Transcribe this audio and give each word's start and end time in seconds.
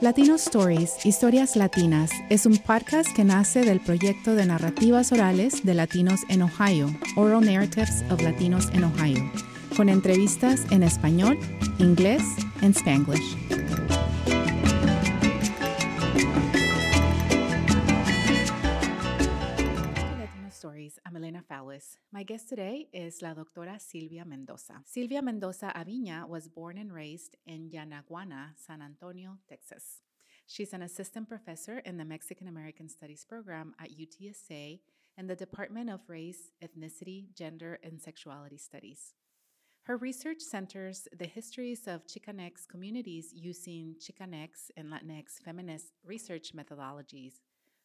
Latino 0.00 0.36
Stories, 0.36 1.04
Historias 1.04 1.56
Latinas, 1.56 2.10
es 2.30 2.46
un 2.46 2.56
podcast 2.56 3.14
que 3.14 3.22
nace 3.22 3.60
del 3.60 3.80
proyecto 3.80 4.34
de 4.34 4.46
narrativas 4.46 5.12
orales 5.12 5.62
de 5.62 5.74
latinos 5.74 6.20
en 6.30 6.40
Ohio, 6.40 6.86
Oral 7.16 7.44
Narratives 7.44 8.02
of 8.10 8.22
Latinos 8.22 8.70
in 8.72 8.84
Ohio, 8.84 9.30
con 9.76 9.90
entrevistas 9.90 10.64
en 10.70 10.84
español, 10.84 11.38
inglés 11.78 12.22
y 12.62 12.66
spanglish. 12.72 13.69
Guest 22.30 22.48
today 22.48 22.86
is 22.92 23.22
la 23.22 23.34
doctora 23.34 23.76
Silvia 23.80 24.24
Mendoza. 24.24 24.74
Silvia 24.84 25.20
Mendoza 25.20 25.72
Aviña 25.74 26.28
was 26.28 26.46
born 26.46 26.78
and 26.78 26.92
raised 26.92 27.34
in 27.44 27.68
Yanaguana, 27.68 28.52
San 28.54 28.80
Antonio, 28.80 29.38
Texas. 29.48 30.02
She's 30.46 30.72
an 30.72 30.82
assistant 30.82 31.28
professor 31.28 31.80
in 31.80 31.96
the 31.96 32.04
Mexican 32.04 32.46
American 32.46 32.88
Studies 32.88 33.24
program 33.28 33.74
at 33.80 33.90
UTSA 33.90 34.78
and 35.18 35.28
the 35.28 35.34
Department 35.34 35.90
of 35.90 36.02
Race, 36.06 36.52
Ethnicity, 36.62 37.34
Gender, 37.34 37.80
and 37.82 38.00
Sexuality 38.00 38.58
Studies. 38.58 39.14
Her 39.82 39.96
research 39.96 40.40
centers 40.40 41.08
the 41.18 41.26
histories 41.26 41.88
of 41.88 42.06
Chicanx 42.06 42.68
communities 42.68 43.32
using 43.34 43.96
Chicanx 43.98 44.70
and 44.76 44.92
Latinx 44.92 45.42
feminist 45.44 45.94
research 46.04 46.52
methodologies, 46.54 47.40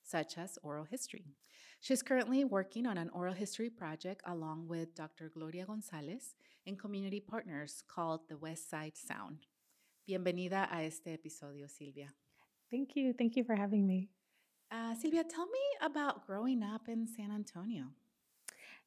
such 0.05 0.38
as 0.38 0.58
oral 0.64 0.86
history. 0.86 1.36
She's 1.82 2.02
currently 2.02 2.45
working 2.45 2.86
on 2.86 2.98
an 2.98 3.09
oral 3.09 3.34
history 3.34 3.70
project 3.70 4.22
along 4.26 4.68
with 4.68 4.95
Dr. 4.95 5.30
Gloria 5.34 5.66
Gonzalez 5.66 6.36
and 6.66 6.80
community 6.80 7.20
partners 7.20 7.84
called 7.88 8.22
the 8.30 8.38
West 8.38 8.70
Side 8.70 8.95
Sound. 8.95 9.45
Bienvenida 10.08 10.70
a 10.72 10.84
este 10.84 11.08
episodio, 11.08 11.67
Silvia. 11.67 12.14
Thank 12.72 12.95
you. 12.95 13.14
Thank 13.14 13.36
you 13.36 13.44
for 13.44 13.56
having 13.56 13.86
me. 13.86 14.09
Uh, 14.72 14.95
Silvia, 14.95 15.23
tell 15.23 15.45
me 15.45 15.59
about 15.81 16.25
growing 16.25 16.64
up 16.64 16.88
in 16.88 17.08
San 17.08 17.31
Antonio. 17.31 17.86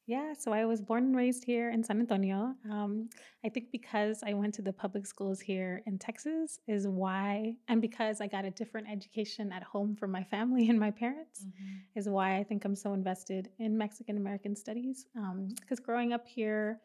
Yeah, 0.09 0.33
so 0.33 0.51
I 0.51 0.65
was 0.65 0.81
born 0.81 1.03
and 1.03 1.15
raised 1.15 1.43
here 1.43 1.69
in 1.69 1.83
San 1.83 1.99
Antonio. 1.99 2.55
Um, 2.71 3.09
I 3.45 3.49
think 3.49 3.67
because 3.71 4.23
I 4.25 4.33
went 4.33 4.55
to 4.55 4.63
the 4.63 4.73
public 4.73 5.05
schools 5.05 5.39
here 5.39 5.83
in 5.85 5.99
Texas 5.99 6.57
is 6.67 6.87
why, 6.87 7.53
and 7.67 7.79
because 7.79 8.19
I 8.19 8.25
got 8.25 8.43
a 8.43 8.49
different 8.49 8.87
education 8.89 9.51
at 9.51 9.61
home 9.61 9.95
from 9.95 10.09
my 10.09 10.23
family 10.23 10.67
and 10.71 10.79
my 10.79 10.89
parents, 10.89 11.45
mm-hmm. 11.45 11.99
is 11.99 12.09
why 12.09 12.37
I 12.37 12.43
think 12.43 12.65
I'm 12.65 12.75
so 12.75 12.93
invested 12.93 13.51
in 13.59 13.77
Mexican 13.77 14.17
American 14.17 14.55
studies. 14.55 15.05
Because 15.13 15.77
um, 15.77 15.85
growing 15.85 16.11
up 16.11 16.27
here, 16.27 16.79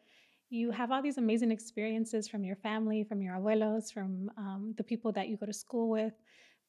you 0.51 0.69
have 0.69 0.91
all 0.91 1.01
these 1.01 1.17
amazing 1.17 1.49
experiences 1.49 2.27
from 2.27 2.43
your 2.43 2.57
family, 2.57 3.03
from 3.03 3.23
your 3.23 3.37
abuelos, 3.37 3.91
from 3.91 4.29
um, 4.37 4.75
the 4.77 4.83
people 4.83 5.11
that 5.13 5.29
you 5.29 5.37
go 5.37 5.47
to 5.47 5.53
school 5.53 5.89
with. 5.89 6.13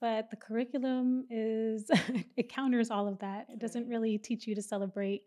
But 0.00 0.30
the 0.30 0.36
curriculum 0.36 1.26
is, 1.28 1.90
it 2.38 2.48
counters 2.48 2.90
all 2.90 3.08
of 3.08 3.18
that. 3.18 3.44
It 3.50 3.58
doesn't 3.58 3.86
really 3.86 4.16
teach 4.16 4.46
you 4.46 4.54
to 4.54 4.62
celebrate 4.62 5.24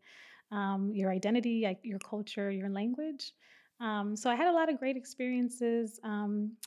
um, 0.52 0.92
your 0.94 1.12
identity, 1.12 1.64
like 1.66 1.80
your 1.84 2.00
culture, 2.00 2.50
your 2.52 2.70
language. 2.70 3.34
Um, 3.80 4.16
so 4.16 4.30
I 4.30 4.36
had 4.36 4.48
a 4.48 4.52
lot 4.52 4.70
of 4.70 4.78
great 4.78 4.98
experiences, 4.98 6.00
um, 6.04 6.58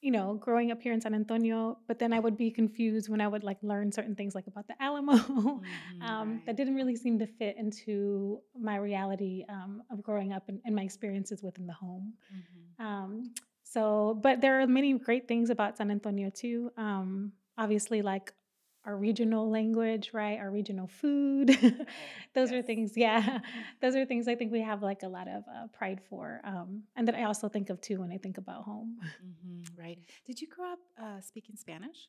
you 0.00 0.10
know, 0.10 0.34
growing 0.34 0.70
up 0.70 0.80
here 0.82 0.92
in 0.92 1.00
San 1.00 1.14
Antonio. 1.14 1.78
But 1.88 1.98
then 1.98 2.12
I 2.12 2.20
would 2.20 2.36
be 2.36 2.50
confused 2.50 3.08
when 3.08 3.20
I 3.20 3.26
would 3.26 3.42
like 3.42 3.56
learn 3.62 3.90
certain 3.90 4.14
things, 4.14 4.34
like 4.34 4.46
about 4.46 4.68
the 4.68 4.80
Alamo, 4.80 5.12
mm-hmm, 5.16 6.02
um, 6.02 6.30
right. 6.30 6.46
that 6.46 6.56
didn't 6.56 6.74
really 6.74 6.96
seem 6.96 7.18
to 7.18 7.26
fit 7.26 7.56
into 7.58 8.40
my 8.58 8.76
reality 8.76 9.44
um, 9.48 9.82
of 9.90 10.02
growing 10.02 10.32
up 10.32 10.44
and, 10.48 10.60
and, 10.64 10.74
my 10.76 10.82
experiences 10.82 11.42
within 11.42 11.66
the 11.66 11.72
home. 11.72 12.12
Mm-hmm. 12.32 12.86
Um, 12.86 13.34
so, 13.64 14.18
but 14.22 14.40
there 14.40 14.60
are 14.60 14.66
many 14.66 14.96
great 14.98 15.26
things 15.26 15.50
about 15.50 15.78
San 15.78 15.90
Antonio 15.90 16.30
too. 16.30 16.70
obviously, 17.56 18.02
like 18.02 18.32
our 18.84 18.96
regional 18.96 19.50
language, 19.50 20.10
right? 20.12 20.38
Our 20.38 20.50
regional 20.50 20.86
food. 20.86 21.48
those 22.34 22.50
yes. 22.50 22.52
are 22.52 22.62
things, 22.62 22.92
yeah. 22.96 23.38
Those 23.80 23.96
are 23.96 24.04
things 24.04 24.28
I 24.28 24.34
think 24.34 24.52
we 24.52 24.60
have 24.60 24.82
like 24.82 25.02
a 25.02 25.08
lot 25.08 25.28
of 25.28 25.44
uh, 25.48 25.66
pride 25.72 26.00
for, 26.08 26.40
um, 26.44 26.82
and 26.96 27.08
that 27.08 27.14
I 27.14 27.24
also 27.24 27.48
think 27.48 27.70
of 27.70 27.80
too 27.80 28.00
when 28.00 28.10
I 28.10 28.18
think 28.18 28.38
about 28.38 28.62
home. 28.64 28.98
Mm-hmm, 29.24 29.80
right. 29.80 29.98
Did 30.26 30.40
you 30.40 30.48
grow 30.48 30.72
up 30.72 30.78
uh, 31.00 31.20
speaking 31.20 31.56
Spanish? 31.56 32.08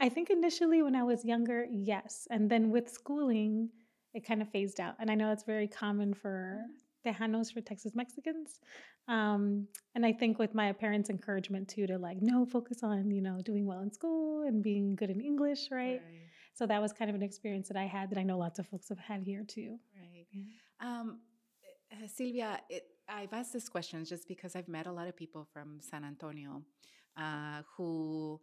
I 0.00 0.08
think 0.08 0.30
initially 0.30 0.82
when 0.82 0.96
I 0.96 1.02
was 1.02 1.24
younger, 1.24 1.66
yes, 1.70 2.26
and 2.30 2.50
then 2.50 2.70
with 2.70 2.88
schooling, 2.90 3.68
it 4.14 4.26
kind 4.26 4.42
of 4.42 4.48
phased 4.48 4.80
out. 4.80 4.94
And 4.98 5.10
I 5.10 5.14
know 5.14 5.30
it's 5.30 5.44
very 5.44 5.68
common 5.68 6.14
for 6.14 6.62
Tejanos 7.04 7.52
for 7.52 7.60
Texas 7.60 7.92
Mexicans. 7.94 8.60
Um, 9.08 9.66
and 9.94 10.06
I 10.06 10.12
think 10.12 10.38
with 10.38 10.54
my 10.54 10.72
parents' 10.72 11.10
encouragement 11.10 11.68
too 11.68 11.86
to 11.86 11.98
like, 11.98 12.18
no, 12.20 12.46
focus 12.46 12.82
on, 12.82 13.10
you 13.10 13.20
know, 13.20 13.40
doing 13.42 13.66
well 13.66 13.80
in 13.80 13.92
school 13.92 14.42
and 14.46 14.62
being 14.62 14.94
good 14.94 15.10
in 15.10 15.20
English, 15.20 15.68
right? 15.70 16.00
right. 16.04 16.22
So 16.54 16.66
that 16.66 16.80
was 16.80 16.92
kind 16.92 17.10
of 17.10 17.16
an 17.16 17.22
experience 17.22 17.68
that 17.68 17.76
I 17.76 17.84
had 17.86 18.10
that 18.10 18.18
I 18.18 18.22
know 18.22 18.38
lots 18.38 18.58
of 18.58 18.66
folks 18.66 18.88
have 18.88 18.98
had 18.98 19.22
here 19.22 19.44
too. 19.46 19.78
Right. 19.96 20.26
Um, 20.80 21.20
uh, 21.92 22.06
Silvia, 22.06 22.60
it, 22.68 22.84
I've 23.08 23.32
asked 23.32 23.52
this 23.52 23.68
question 23.68 24.04
just 24.04 24.28
because 24.28 24.54
I've 24.54 24.68
met 24.68 24.86
a 24.86 24.92
lot 24.92 25.08
of 25.08 25.16
people 25.16 25.46
from 25.52 25.78
San 25.80 26.04
Antonio 26.04 26.62
uh, 27.16 27.62
who, 27.76 28.40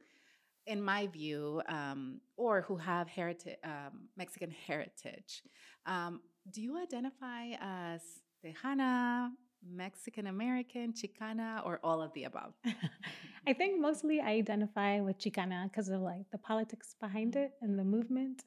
in 0.66 0.82
my 0.82 1.08
view, 1.08 1.62
um, 1.68 2.20
or 2.38 2.62
who 2.62 2.78
have 2.78 3.08
heritage, 3.08 3.58
um, 3.64 4.10
Mexican 4.18 4.52
heritage. 4.68 5.44
Um, 5.86 6.22
do 6.52 6.62
you 6.62 6.78
identify 6.78 7.52
as 7.60 8.02
Tejana, 8.44 9.30
Mexican 9.68 10.28
American, 10.28 10.94
Chicana, 10.94 11.66
or 11.66 11.80
all 11.84 12.02
of 12.02 12.14
the 12.14 12.24
above? 12.24 12.54
I 13.48 13.54
think 13.54 13.80
mostly 13.80 14.22
I 14.22 14.32
identify 14.32 15.02
with 15.02 15.18
Chicana 15.20 15.64
because 15.66 15.90
of 15.90 16.02
like 16.02 16.30
the 16.32 16.38
politics 16.38 16.96
behind 17.00 17.36
it 17.36 17.52
and 17.62 17.78
the 17.78 17.84
movement. 17.84 18.44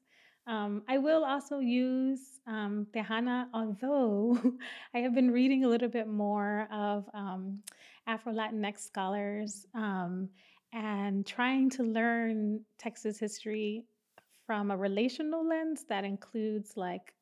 Um, 0.47 0.82
I 0.88 0.98
will 0.98 1.25
also 1.25 1.60
use 1.60 2.41
um, 2.47 2.86
Tejana, 2.92 3.47
although 3.54 4.36
I 4.94 4.98
have 4.98 5.14
been 5.14 5.30
reading 5.30 5.64
a 5.64 5.69
little 5.69 5.88
bit 5.88 6.09
more 6.09 6.69
of 6.72 7.09
um, 7.14 7.62
Afro 8.06 8.32
Latinx 8.32 8.80
scholars 8.80 9.66
um, 9.74 10.28
and 10.72 11.24
trying 11.24 11.70
to 11.70 11.84
learn 11.84 12.60
Texas 12.78 13.19
history 13.19 13.84
from 14.47 14.70
a 14.70 14.76
relational 14.76 15.47
lens 15.47 15.84
that 15.88 16.04
includes 16.04 16.72
like 16.76 17.14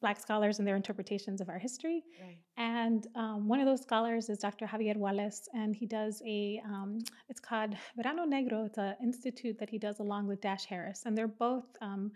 Black 0.00 0.20
scholars 0.20 0.58
and 0.58 0.66
their 0.66 0.76
interpretations 0.76 1.40
of 1.40 1.48
our 1.48 1.58
history. 1.58 2.02
Right. 2.20 2.38
And 2.56 3.06
um, 3.14 3.48
one 3.48 3.60
of 3.60 3.66
those 3.66 3.82
scholars 3.82 4.28
is 4.28 4.38
Dr. 4.38 4.66
Javier 4.66 4.96
Wallace, 4.96 5.48
and 5.54 5.74
he 5.74 5.86
does 5.86 6.22
a, 6.26 6.60
um, 6.64 6.98
it's 7.28 7.40
called 7.40 7.76
Verano 7.96 8.24
Negro. 8.26 8.66
It's 8.66 8.78
an 8.78 8.96
institute 9.02 9.58
that 9.58 9.70
he 9.70 9.78
does 9.78 9.98
along 10.00 10.28
with 10.28 10.40
Dash 10.40 10.64
Harris. 10.64 11.02
And 11.04 11.16
they're 11.16 11.28
both 11.28 11.64
um, 11.80 12.12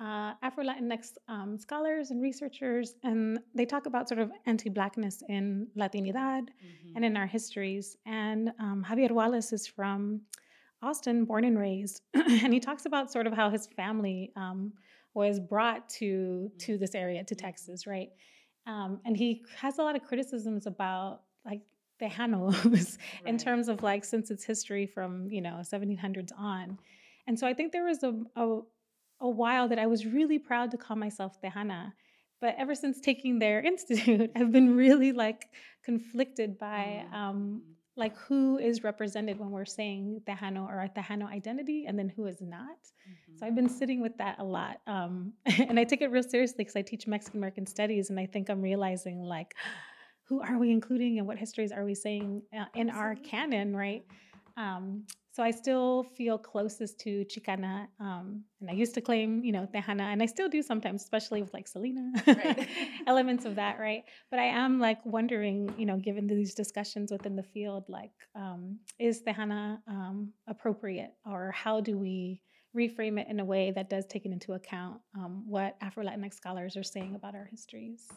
uh, 0.00 0.32
Afro 0.42 0.64
Latinx 0.64 1.18
um, 1.28 1.58
scholars 1.58 2.10
and 2.10 2.22
researchers, 2.22 2.94
and 3.02 3.40
they 3.54 3.64
talk 3.64 3.86
about 3.86 4.08
sort 4.08 4.20
of 4.20 4.30
anti 4.46 4.70
Blackness 4.70 5.22
in 5.28 5.66
Latinidad 5.76 6.44
mm-hmm. 6.44 6.96
and 6.96 7.04
in 7.04 7.16
our 7.16 7.26
histories. 7.26 7.96
And 8.06 8.52
um, 8.60 8.84
Javier 8.88 9.10
Wallace 9.10 9.52
is 9.52 9.66
from 9.66 10.20
Austin, 10.82 11.24
born 11.24 11.44
and 11.44 11.58
raised. 11.58 12.02
and 12.14 12.52
he 12.52 12.60
talks 12.60 12.86
about 12.86 13.10
sort 13.10 13.26
of 13.26 13.32
how 13.32 13.50
his 13.50 13.66
family 13.66 14.32
um, 14.36 14.72
was 15.14 15.40
brought 15.40 15.88
to 15.88 16.50
to 16.58 16.78
this 16.78 16.94
area 16.94 17.24
to 17.24 17.34
Texas, 17.34 17.86
right? 17.86 18.10
Um, 18.66 19.00
and 19.04 19.16
he 19.16 19.42
has 19.56 19.78
a 19.78 19.82
lot 19.82 19.96
of 19.96 20.04
criticisms 20.04 20.66
about 20.66 21.22
like 21.44 21.62
Tejanos 22.00 22.64
right. 22.64 22.98
in 23.26 23.38
terms 23.38 23.68
of 23.68 23.82
like 23.82 24.04
since 24.04 24.30
its 24.30 24.44
history 24.44 24.86
from 24.86 25.28
you 25.30 25.40
know 25.40 25.60
1700s 25.62 26.30
on. 26.38 26.78
And 27.26 27.38
so 27.38 27.46
I 27.46 27.54
think 27.54 27.72
there 27.72 27.84
was 27.84 28.02
a, 28.02 28.14
a 28.36 28.60
a 29.20 29.28
while 29.28 29.68
that 29.68 29.78
I 29.78 29.86
was 29.86 30.06
really 30.06 30.38
proud 30.38 30.70
to 30.70 30.76
call 30.76 30.96
myself 30.96 31.40
Tejana. 31.42 31.92
But 32.40 32.54
ever 32.56 32.74
since 32.74 33.00
taking 33.00 33.38
their 33.38 33.60
institute, 33.72 34.30
I've 34.36 34.52
been 34.52 34.76
really 34.76 35.12
like 35.12 35.48
conflicted 35.84 36.58
by 36.58 37.04
mm. 37.04 37.14
um, 37.14 37.62
like 37.98 38.16
who 38.16 38.58
is 38.58 38.84
represented 38.84 39.38
when 39.38 39.50
we're 39.50 39.64
saying 39.64 40.22
Tejano 40.26 40.66
or 40.68 40.80
a 40.80 40.88
Tejano 40.88 41.28
identity 41.28 41.84
and 41.86 41.98
then 41.98 42.08
who 42.08 42.26
is 42.26 42.40
not. 42.40 42.60
Mm-hmm. 42.60 43.38
So 43.38 43.46
I've 43.46 43.54
been 43.54 43.68
sitting 43.68 44.00
with 44.00 44.16
that 44.18 44.36
a 44.38 44.44
lot. 44.44 44.80
Um, 44.86 45.32
and 45.46 45.78
I 45.78 45.84
take 45.84 46.00
it 46.00 46.10
real 46.10 46.22
seriously 46.22 46.58
because 46.58 46.76
I 46.76 46.82
teach 46.82 47.06
Mexican 47.06 47.40
American 47.40 47.66
studies 47.66 48.10
and 48.10 48.18
I 48.18 48.26
think 48.26 48.48
I'm 48.48 48.62
realizing 48.62 49.22
like, 49.22 49.54
who 50.28 50.40
are 50.42 50.58
we 50.58 50.70
including 50.70 51.18
and 51.18 51.26
what 51.26 51.38
histories 51.38 51.72
are 51.72 51.84
we 51.84 51.94
saying 51.94 52.42
uh, 52.56 52.66
in 52.74 52.90
our 52.90 53.14
canon, 53.14 53.74
right? 53.74 54.04
Um, 54.58 55.04
so 55.38 55.44
I 55.44 55.52
still 55.52 56.02
feel 56.16 56.36
closest 56.36 56.98
to 57.02 57.24
Chicana. 57.26 57.86
Um, 58.00 58.42
and 58.60 58.68
I 58.68 58.72
used 58.72 58.92
to 58.94 59.00
claim, 59.00 59.44
you 59.44 59.52
know, 59.52 59.68
Tejana, 59.72 60.12
and 60.12 60.20
I 60.20 60.26
still 60.26 60.48
do 60.48 60.62
sometimes, 60.62 61.00
especially 61.04 61.42
with 61.42 61.54
like 61.54 61.68
Selena, 61.68 62.10
right. 62.26 62.68
elements 63.06 63.44
of 63.44 63.54
that, 63.54 63.78
right? 63.78 64.02
But 64.32 64.40
I 64.40 64.46
am 64.46 64.80
like 64.80 64.98
wondering, 65.06 65.72
you 65.78 65.86
know, 65.86 65.96
given 65.96 66.26
these 66.26 66.54
discussions 66.54 67.12
within 67.12 67.36
the 67.36 67.44
field, 67.44 67.84
like, 67.88 68.10
um, 68.34 68.80
is 68.98 69.22
Tejana 69.22 69.78
um, 69.86 70.32
appropriate 70.48 71.12
or 71.24 71.52
how 71.52 71.80
do 71.80 71.96
we 71.96 72.42
reframe 72.76 73.20
it 73.20 73.28
in 73.30 73.38
a 73.38 73.44
way 73.44 73.70
that 73.70 73.88
does 73.88 74.06
take 74.06 74.26
into 74.26 74.54
account 74.54 75.00
um, 75.14 75.44
what 75.46 75.76
Afro 75.80 76.04
Latinx 76.04 76.34
scholars 76.34 76.76
are 76.76 76.82
saying 76.82 77.14
about 77.14 77.36
our 77.36 77.44
histories? 77.48 78.08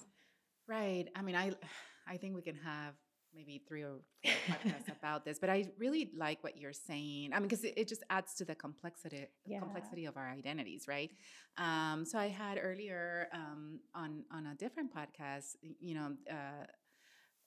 Right. 0.68 1.06
I 1.16 1.22
mean, 1.22 1.36
I, 1.36 1.52
I 2.08 2.18
think 2.18 2.34
we 2.34 2.42
can 2.42 2.56
have 2.56 2.96
maybe 3.34 3.62
three 3.68 3.84
or 3.84 4.00
four 4.24 4.34
podcasts 4.48 4.92
about 5.00 5.26
this, 5.26 5.40
but 5.40 5.50
I 5.50 5.66
really 5.78 6.12
like 6.16 6.44
what 6.44 6.58
you're 6.58 6.74
saying. 6.74 7.32
I 7.34 7.40
mean, 7.40 7.48
because 7.48 7.64
it, 7.64 7.74
it, 7.78 7.88
just 7.88 8.04
adds 8.10 8.34
to 8.36 8.46
the 8.46 8.56
complexity 8.56 9.28
yeah. 9.46 9.60
complexity 9.60 10.06
of 10.06 10.18
our 10.18 10.30
identities, 10.30 10.86
right? 10.88 11.12
Um, 11.58 12.06
so 12.06 12.18
I 12.18 12.28
had 12.28 12.60
earlier 12.62 13.28
um, 13.34 13.80
on 13.94 14.24
on 14.32 14.48
a 14.48 14.56
different 14.56 14.94
podcast, 14.96 15.56
you 15.80 15.96
know, 15.96 16.14
uh, 16.30 16.66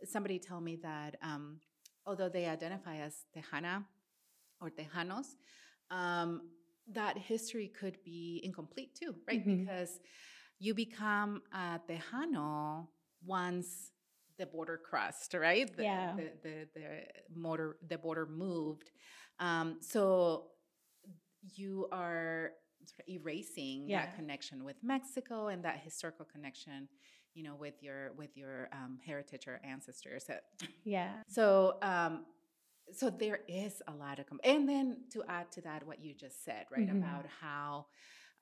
somebody 0.04 0.38
tell 0.38 0.60
me 0.60 0.76
that 0.82 1.16
um, 1.22 1.60
although 2.06 2.28
they 2.28 2.46
identify 2.46 2.96
as 2.96 3.25
Tejana 3.36 3.84
or 4.60 4.70
Tejanos, 4.70 5.26
um, 5.90 6.42
that 6.92 7.16
history 7.19 7.69
could 7.69 7.98
be 8.04 8.40
incomplete 8.44 8.94
too, 8.94 9.14
right? 9.28 9.46
Mm-hmm. 9.46 9.64
Because 9.64 10.00
you 10.58 10.75
become 10.75 11.42
a 11.52 11.81
Tejano 11.88 12.88
once 13.25 13.90
the 14.38 14.46
border 14.46 14.78
crossed, 14.78 15.34
right? 15.34 15.75
The, 15.76 15.82
yeah. 15.82 16.16
The, 16.16 16.31
the, 16.42 16.69
the, 16.75 16.81
motor, 17.34 17.76
the 17.88 17.98
border 17.98 18.26
moved. 18.26 18.90
Um, 19.38 19.78
so 19.81 20.46
you 21.54 21.88
are 21.92 22.52
sort 22.84 23.00
of 23.00 23.08
erasing 23.08 23.88
yeah. 23.88 24.06
that 24.06 24.16
connection 24.16 24.64
with 24.64 24.76
Mexico 24.82 25.48
and 25.48 25.64
that 25.64 25.81
historical 25.82 26.25
connection, 26.25 26.88
you 27.34 27.42
know, 27.42 27.54
with 27.54 27.75
your 27.82 28.12
with 28.16 28.36
your 28.36 28.69
um, 28.72 28.98
heritage 29.04 29.46
or 29.46 29.60
ancestors. 29.64 30.26
Yeah. 30.84 31.12
So 31.28 31.78
um, 31.82 32.26
so 32.92 33.10
there 33.10 33.40
is 33.48 33.82
a 33.88 33.92
lot 33.92 34.19
of, 34.19 34.26
com- 34.26 34.40
and 34.44 34.69
then 34.69 34.98
to 35.12 35.25
add 35.28 35.50
to 35.52 35.62
that, 35.62 35.86
what 35.86 36.04
you 36.04 36.14
just 36.14 36.44
said, 36.44 36.66
right, 36.70 36.86
mm-hmm. 36.86 36.98
about 36.98 37.25
how 37.40 37.86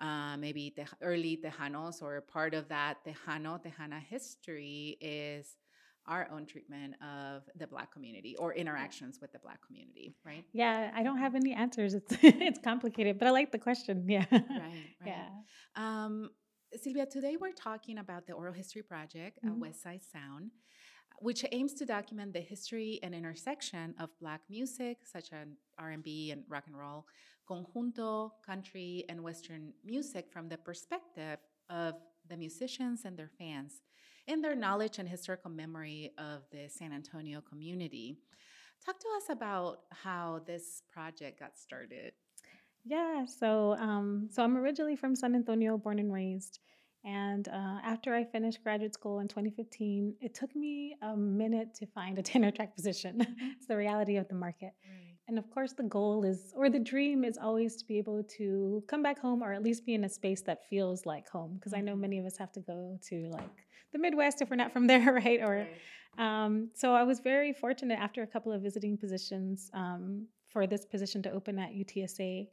uh, 0.00 0.36
maybe 0.36 0.72
the 0.76 0.84
early 1.00 1.38
Tejanos 1.42 2.02
or 2.02 2.20
part 2.20 2.54
of 2.54 2.68
that 2.68 2.98
Tejano, 3.06 3.62
Tejana 3.62 4.00
history 4.00 4.96
is 5.00 5.56
our 6.06 6.28
own 6.32 6.46
treatment 6.46 6.94
of 7.00 7.42
the 7.56 7.66
black 7.66 7.92
community 7.92 8.34
or 8.38 8.52
interactions 8.54 9.20
with 9.20 9.32
the 9.32 9.38
black 9.38 9.60
community 9.66 10.14
right? 10.24 10.44
Yeah 10.52 10.90
i 10.94 11.02
don't 11.02 11.18
have 11.18 11.34
any 11.34 11.52
answers. 11.52 11.94
It's 11.94 12.16
it's 12.22 12.58
complicated 12.58 13.18
but 13.18 13.28
i 13.28 13.30
like 13.30 13.52
the 13.52 13.58
question. 13.58 14.04
Yeah. 14.08 14.24
Right, 14.30 14.42
right. 14.50 14.86
yeah. 15.06 15.28
Um, 15.76 16.30
Silvia, 16.74 17.04
today 17.04 17.36
we're 17.38 17.52
talking 17.52 17.98
about 17.98 18.26
the 18.26 18.32
Oral 18.32 18.54
History 18.54 18.82
Project 18.82 19.38
mm-hmm. 19.38 19.48
at 19.48 19.58
West 19.58 19.82
Side 19.82 20.00
Sound, 20.02 20.50
which 21.18 21.44
aims 21.52 21.74
to 21.74 21.84
document 21.84 22.32
the 22.32 22.40
history 22.40 22.98
and 23.02 23.14
intersection 23.14 23.94
of 24.00 24.08
Black 24.18 24.40
music, 24.48 24.98
such 25.04 25.32
as 25.32 25.48
R&B 25.78 26.30
and 26.30 26.44
rock 26.48 26.64
and 26.66 26.78
roll, 26.78 27.06
conjunto, 27.48 28.30
country, 28.44 29.04
and 29.10 29.22
Western 29.22 29.74
music 29.84 30.30
from 30.32 30.48
the 30.48 30.56
perspective 30.56 31.38
of 31.68 31.94
the 32.30 32.36
musicians 32.38 33.04
and 33.04 33.18
their 33.18 33.30
fans 33.38 33.82
and 34.32 34.42
their 34.42 34.54
knowledge 34.54 34.98
and 34.98 35.08
historical 35.08 35.50
memory 35.50 36.10
of 36.16 36.42
the 36.50 36.66
San 36.68 36.92
Antonio 36.92 37.42
community. 37.42 38.16
Talk 38.84 38.98
to 38.98 39.08
us 39.16 39.24
about 39.28 39.80
how 39.90 40.40
this 40.46 40.82
project 40.90 41.38
got 41.38 41.58
started. 41.58 42.12
Yeah, 42.84 43.26
so 43.26 43.76
um, 43.78 44.28
so 44.32 44.42
I'm 44.42 44.56
originally 44.56 44.96
from 44.96 45.14
San 45.14 45.34
Antonio, 45.34 45.76
born 45.76 45.98
and 45.98 46.12
raised. 46.12 46.60
And 47.04 47.46
uh, 47.48 47.78
after 47.84 48.14
I 48.14 48.24
finished 48.24 48.62
graduate 48.62 48.94
school 48.94 49.20
in 49.20 49.28
2015, 49.28 50.14
it 50.20 50.34
took 50.34 50.54
me 50.56 50.96
a 51.02 51.16
minute 51.16 51.74
to 51.74 51.86
find 51.86 52.18
a 52.18 52.22
tenure 52.22 52.50
track 52.50 52.74
position. 52.74 53.18
Mm-hmm. 53.18 53.48
it's 53.56 53.66
the 53.66 53.76
reality 53.76 54.16
of 54.16 54.28
the 54.28 54.34
market. 54.34 54.72
Right. 54.82 55.01
And 55.28 55.38
of 55.38 55.48
course, 55.50 55.72
the 55.72 55.84
goal 55.84 56.24
is, 56.24 56.52
or 56.56 56.68
the 56.68 56.80
dream 56.80 57.24
is 57.24 57.38
always 57.38 57.76
to 57.76 57.86
be 57.86 57.98
able 57.98 58.24
to 58.38 58.82
come 58.88 59.02
back 59.02 59.18
home 59.18 59.42
or 59.42 59.52
at 59.52 59.62
least 59.62 59.86
be 59.86 59.94
in 59.94 60.04
a 60.04 60.08
space 60.08 60.42
that 60.42 60.68
feels 60.68 61.06
like 61.06 61.28
home. 61.28 61.54
Because. 61.54 61.72
I 61.74 61.80
know 61.80 61.92
mm-hmm. 61.92 62.00
many 62.00 62.18
of 62.18 62.26
us 62.26 62.36
have 62.36 62.52
to 62.52 62.60
go 62.60 62.98
to 63.08 63.30
like 63.30 63.50
the 63.92 63.98
Midwest 63.98 64.42
if 64.42 64.50
we're 64.50 64.56
not 64.56 64.72
from 64.72 64.86
there, 64.92 65.12
right? 65.12 65.40
Or. 65.40 65.66
Um, 66.18 66.68
so 66.74 66.94
I 66.94 67.04
was 67.04 67.20
very 67.20 67.52
fortunate 67.52 67.98
after 67.98 68.22
a 68.22 68.26
couple 68.26 68.52
of 68.52 68.60
visiting 68.60 68.98
positions 68.98 69.70
um, 69.72 70.26
for 70.48 70.66
this 70.66 70.84
position 70.84 71.22
to 71.22 71.32
open 71.32 71.58
at 71.58 71.70
UTSA. 71.70 72.48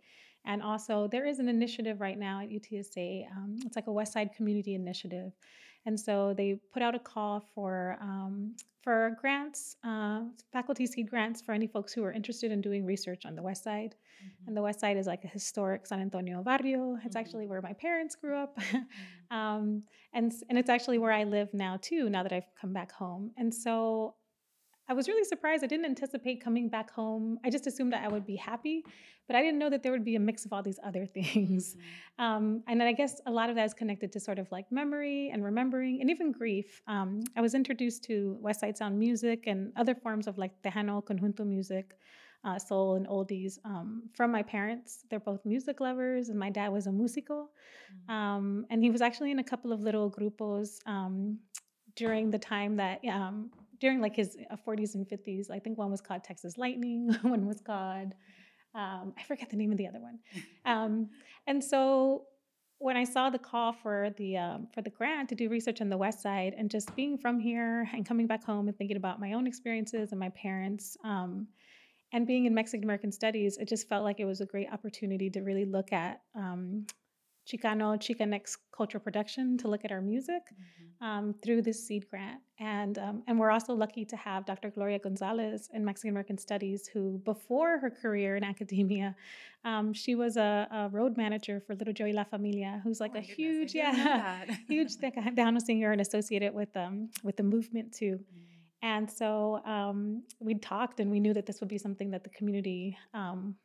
And 0.46 0.64
also, 0.64 1.08
there 1.12 1.26
is 1.26 1.40
an 1.40 1.50
initiative 1.50 2.00
right 2.00 2.18
now 2.18 2.42
at 2.42 2.50
UTSA. 2.50 3.30
Um, 3.36 3.58
it's 3.66 3.76
like 3.76 3.88
a 3.88 3.92
West 3.92 4.14
Side 4.14 4.30
Community 4.36 4.74
Initiative, 4.74 5.34
and 5.86 6.00
so 6.00 6.34
they 6.36 6.60
put 6.74 6.82
out 6.82 6.96
a 6.96 7.00
call 7.00 7.44
for 7.54 7.98
um, 8.02 8.56
for 8.82 9.18
grants, 9.20 9.76
uh, 9.84 10.22
faculty 10.54 10.86
seed 10.86 11.10
grants 11.10 11.42
for 11.42 11.52
any 11.52 11.68
folks 11.68 11.94
who 11.94 12.04
are 12.04 12.12
interested 12.12 12.52
in 12.52 12.62
doing 12.62 12.86
research 12.86 13.26
on 13.26 13.36
the 13.36 13.42
West 13.42 13.64
Side. 13.64 13.94
Mm-hmm. 13.94 14.48
And 14.48 14.58
the 14.58 14.62
West 14.62 14.80
Side 14.80 14.98
is 14.98 15.06
like 15.06 15.24
a 15.26 15.28
historic 15.28 15.86
San 15.86 16.00
Antonio 16.00 16.42
barrio. 16.44 16.96
It's 16.96 17.16
mm-hmm. 17.16 17.18
actually 17.18 17.48
where 17.48 17.62
my 17.62 17.74
parents 17.74 18.16
grew 18.16 18.38
up, 18.38 18.58
mm-hmm. 18.58 18.78
um, 19.38 19.84
and 20.14 20.32
and 20.50 20.58
it's 20.58 20.70
actually 20.70 20.98
where 20.98 21.12
I 21.12 21.24
live 21.24 21.54
now 21.54 21.78
too. 21.82 22.10
Now 22.10 22.24
that 22.24 22.34
I've 22.34 22.50
come 22.60 22.74
back 22.74 22.92
home, 22.92 23.32
and 23.38 23.54
so 23.54 24.16
I 24.90 24.94
was 24.94 25.08
really 25.08 25.24
surprised. 25.24 25.64
I 25.64 25.68
didn't 25.68 25.86
anticipate 25.86 26.44
coming 26.44 26.68
back 26.68 26.90
home. 26.90 27.38
I 27.46 27.52
just 27.52 27.68
assumed 27.68 27.94
that 27.94 28.04
I 28.04 28.08
would 28.08 28.26
be 28.26 28.36
happy, 28.36 28.84
but 29.28 29.36
I 29.36 29.42
didn't 29.44 29.60
know 29.60 29.70
that 29.70 29.84
there 29.84 29.92
would 29.92 30.04
be 30.04 30.16
a 30.16 30.20
mix 30.20 30.46
of 30.46 30.52
all 30.52 30.64
these 30.64 30.80
other 30.84 31.06
things. 31.18 31.76
Mm-hmm. 31.76 32.26
Um, 32.26 32.64
and 32.68 32.82
then 32.82 32.88
I 32.88 32.94
guess 32.94 33.22
a 33.28 33.32
lot 33.32 33.52
of 33.52 33.56
that 33.56 33.66
is 33.66 33.76
connected 33.76 34.12
to 34.14 34.20
sort 34.20 34.40
of 34.40 34.52
like 34.52 34.72
memory 34.72 35.30
and 35.32 35.46
remembering 35.46 36.02
and 36.02 36.10
even 36.10 36.32
grief. 36.32 36.82
Um, 36.88 37.22
I 37.38 37.42
was 37.42 37.54
introduced 37.54 38.04
to 38.06 38.38
West 38.42 38.62
Side 38.62 38.78
Sound 38.78 38.98
music 38.98 39.44
and 39.46 39.72
other 39.78 39.94
forms 39.94 40.26
of 40.26 40.40
like 40.40 40.60
Tejano 40.64 41.04
conjunto 41.06 41.46
music. 41.46 41.96
Uh, 42.46 42.58
soul 42.58 42.96
and 42.96 43.06
oldies 43.10 43.60
um, 43.66 44.04
from 44.14 44.32
my 44.32 44.42
parents. 44.42 45.04
They're 45.10 45.20
both 45.20 45.46
music 45.46 45.82
lovers, 45.82 46.30
and 46.30 46.40
my 46.40 46.50
dad 46.50 46.70
was 46.70 46.88
a 46.88 46.92
musico. 46.94 47.50
Mm-hmm. 47.92 48.16
Um, 48.16 48.66
and 48.70 48.82
he 48.82 48.90
was 48.90 49.02
actually 49.02 49.32
in 49.32 49.40
a 49.40 49.44
couple 49.44 49.74
of 49.74 49.82
little 49.82 50.10
grupos 50.10 50.78
um, 50.86 51.38
during 51.98 52.32
the 52.32 52.40
time 52.40 52.78
that 52.78 53.04
um, 53.12 53.52
during 53.80 54.02
like 54.02 54.16
his 54.16 54.38
40s 54.68 54.96
uh, 54.96 55.00
and 55.00 55.08
50s. 55.08 55.50
I 55.50 55.60
think 55.60 55.78
one 55.78 55.92
was 55.92 56.02
called 56.02 56.24
Texas 56.24 56.58
Lightning, 56.58 57.16
one 57.22 57.46
was 57.46 57.62
called, 57.62 58.14
um, 58.76 59.14
I 59.18 59.24
forget 59.28 59.50
the 59.50 59.58
name 59.58 59.72
of 59.72 59.78
the 59.78 59.88
other 59.88 60.00
one. 60.00 60.20
Um, 60.66 61.10
and 61.48 61.64
so 61.64 62.26
when 62.80 62.96
I 62.96 63.04
saw 63.04 63.30
the 63.30 63.40
call 63.40 63.74
for 63.74 64.10
the 64.18 64.38
um, 64.38 64.68
for 64.74 64.82
the 64.82 64.90
grant 64.90 65.30
to 65.30 65.36
do 65.36 65.50
research 65.50 65.82
on 65.82 65.90
the 65.90 65.98
West 65.98 66.22
Side, 66.22 66.56
and 66.58 66.72
just 66.72 66.96
being 66.96 67.18
from 67.18 67.40
here 67.40 67.90
and 67.94 68.06
coming 68.06 68.26
back 68.26 68.44
home 68.44 68.68
and 68.68 68.78
thinking 68.78 68.98
about 68.98 69.20
my 69.20 69.34
own 69.34 69.46
experiences 69.46 70.12
and 70.12 70.20
my 70.20 70.30
parents, 70.30 70.98
um, 71.04 71.48
and 72.14 72.26
being 72.26 72.46
in 72.46 72.54
Mexican 72.54 72.86
American 72.86 73.12
Studies, 73.12 73.58
it 73.58 73.68
just 73.68 73.88
felt 73.90 74.04
like 74.04 74.20
it 74.20 74.26
was 74.26 74.40
a 74.40 74.46
great 74.46 74.68
opportunity 74.72 75.30
to 75.30 75.42
really 75.42 75.66
look 75.66 75.92
at 75.92 76.22
um, 76.36 76.86
Chicano, 77.50 77.98
Chicanx 77.98 78.58
cultural 78.72 79.04
production 79.04 79.58
to 79.58 79.68
look 79.68 79.84
at 79.84 79.92
our 79.92 80.02
music 80.02 80.44
mm-hmm. 80.54 81.06
um, 81.06 81.36
through 81.44 81.62
this 81.62 81.86
seed 81.86 82.08
grant. 82.10 82.40
And, 82.60 82.98
um, 82.98 83.24
and 83.28 83.40
we're 83.40 83.50
also 83.50 83.74
lucky 83.74 84.06
to 84.06 84.16
have 84.16 84.46
Dr. 84.46 84.70
Gloria 84.70 85.00
Gonzalez 85.00 85.70
in 85.74 85.84
Mexican 85.84 86.12
American 86.12 86.38
Studies, 86.38 86.88
who 86.88 87.20
before 87.26 87.80
her 87.80 87.90
career 87.90 88.36
in 88.36 88.44
academia, 88.44 89.16
um, 89.66 89.94
she 89.94 90.16
was 90.16 90.38
a, 90.38 90.68
a, 90.72 90.90
road 90.90 91.18
manager 91.18 91.62
for 91.66 91.76
Little 91.76 91.94
Joe 91.94 92.06
y 92.06 92.12
La 92.12 92.24
Familia, 92.24 92.82
who's 92.84 93.00
like 93.00 93.12
oh 93.16 93.20
a 93.20 93.22
goodness, 93.22 93.38
huge, 93.38 93.76
yeah, 93.76 94.46
huge 94.68 94.96
Tejano 94.98 95.62
singer 95.62 95.92
and 95.92 96.02
associated 96.02 96.54
with, 96.54 96.76
um, 96.78 97.10
with 97.24 97.36
the 97.36 97.44
movement 97.44 97.94
too. 97.94 98.20
Mm-hmm. 98.20 98.50
And 98.82 99.12
so 99.12 99.62
um, 99.66 100.24
we 100.40 100.56
talked 100.56 101.00
and 101.00 101.12
we 101.12 101.20
knew 101.20 101.34
that 101.34 101.46
this 101.46 101.60
would 101.60 101.68
be 101.68 101.78
something 101.78 102.12
that 102.12 102.24
the 102.24 102.30
community 102.30 102.98
um, 103.14 103.56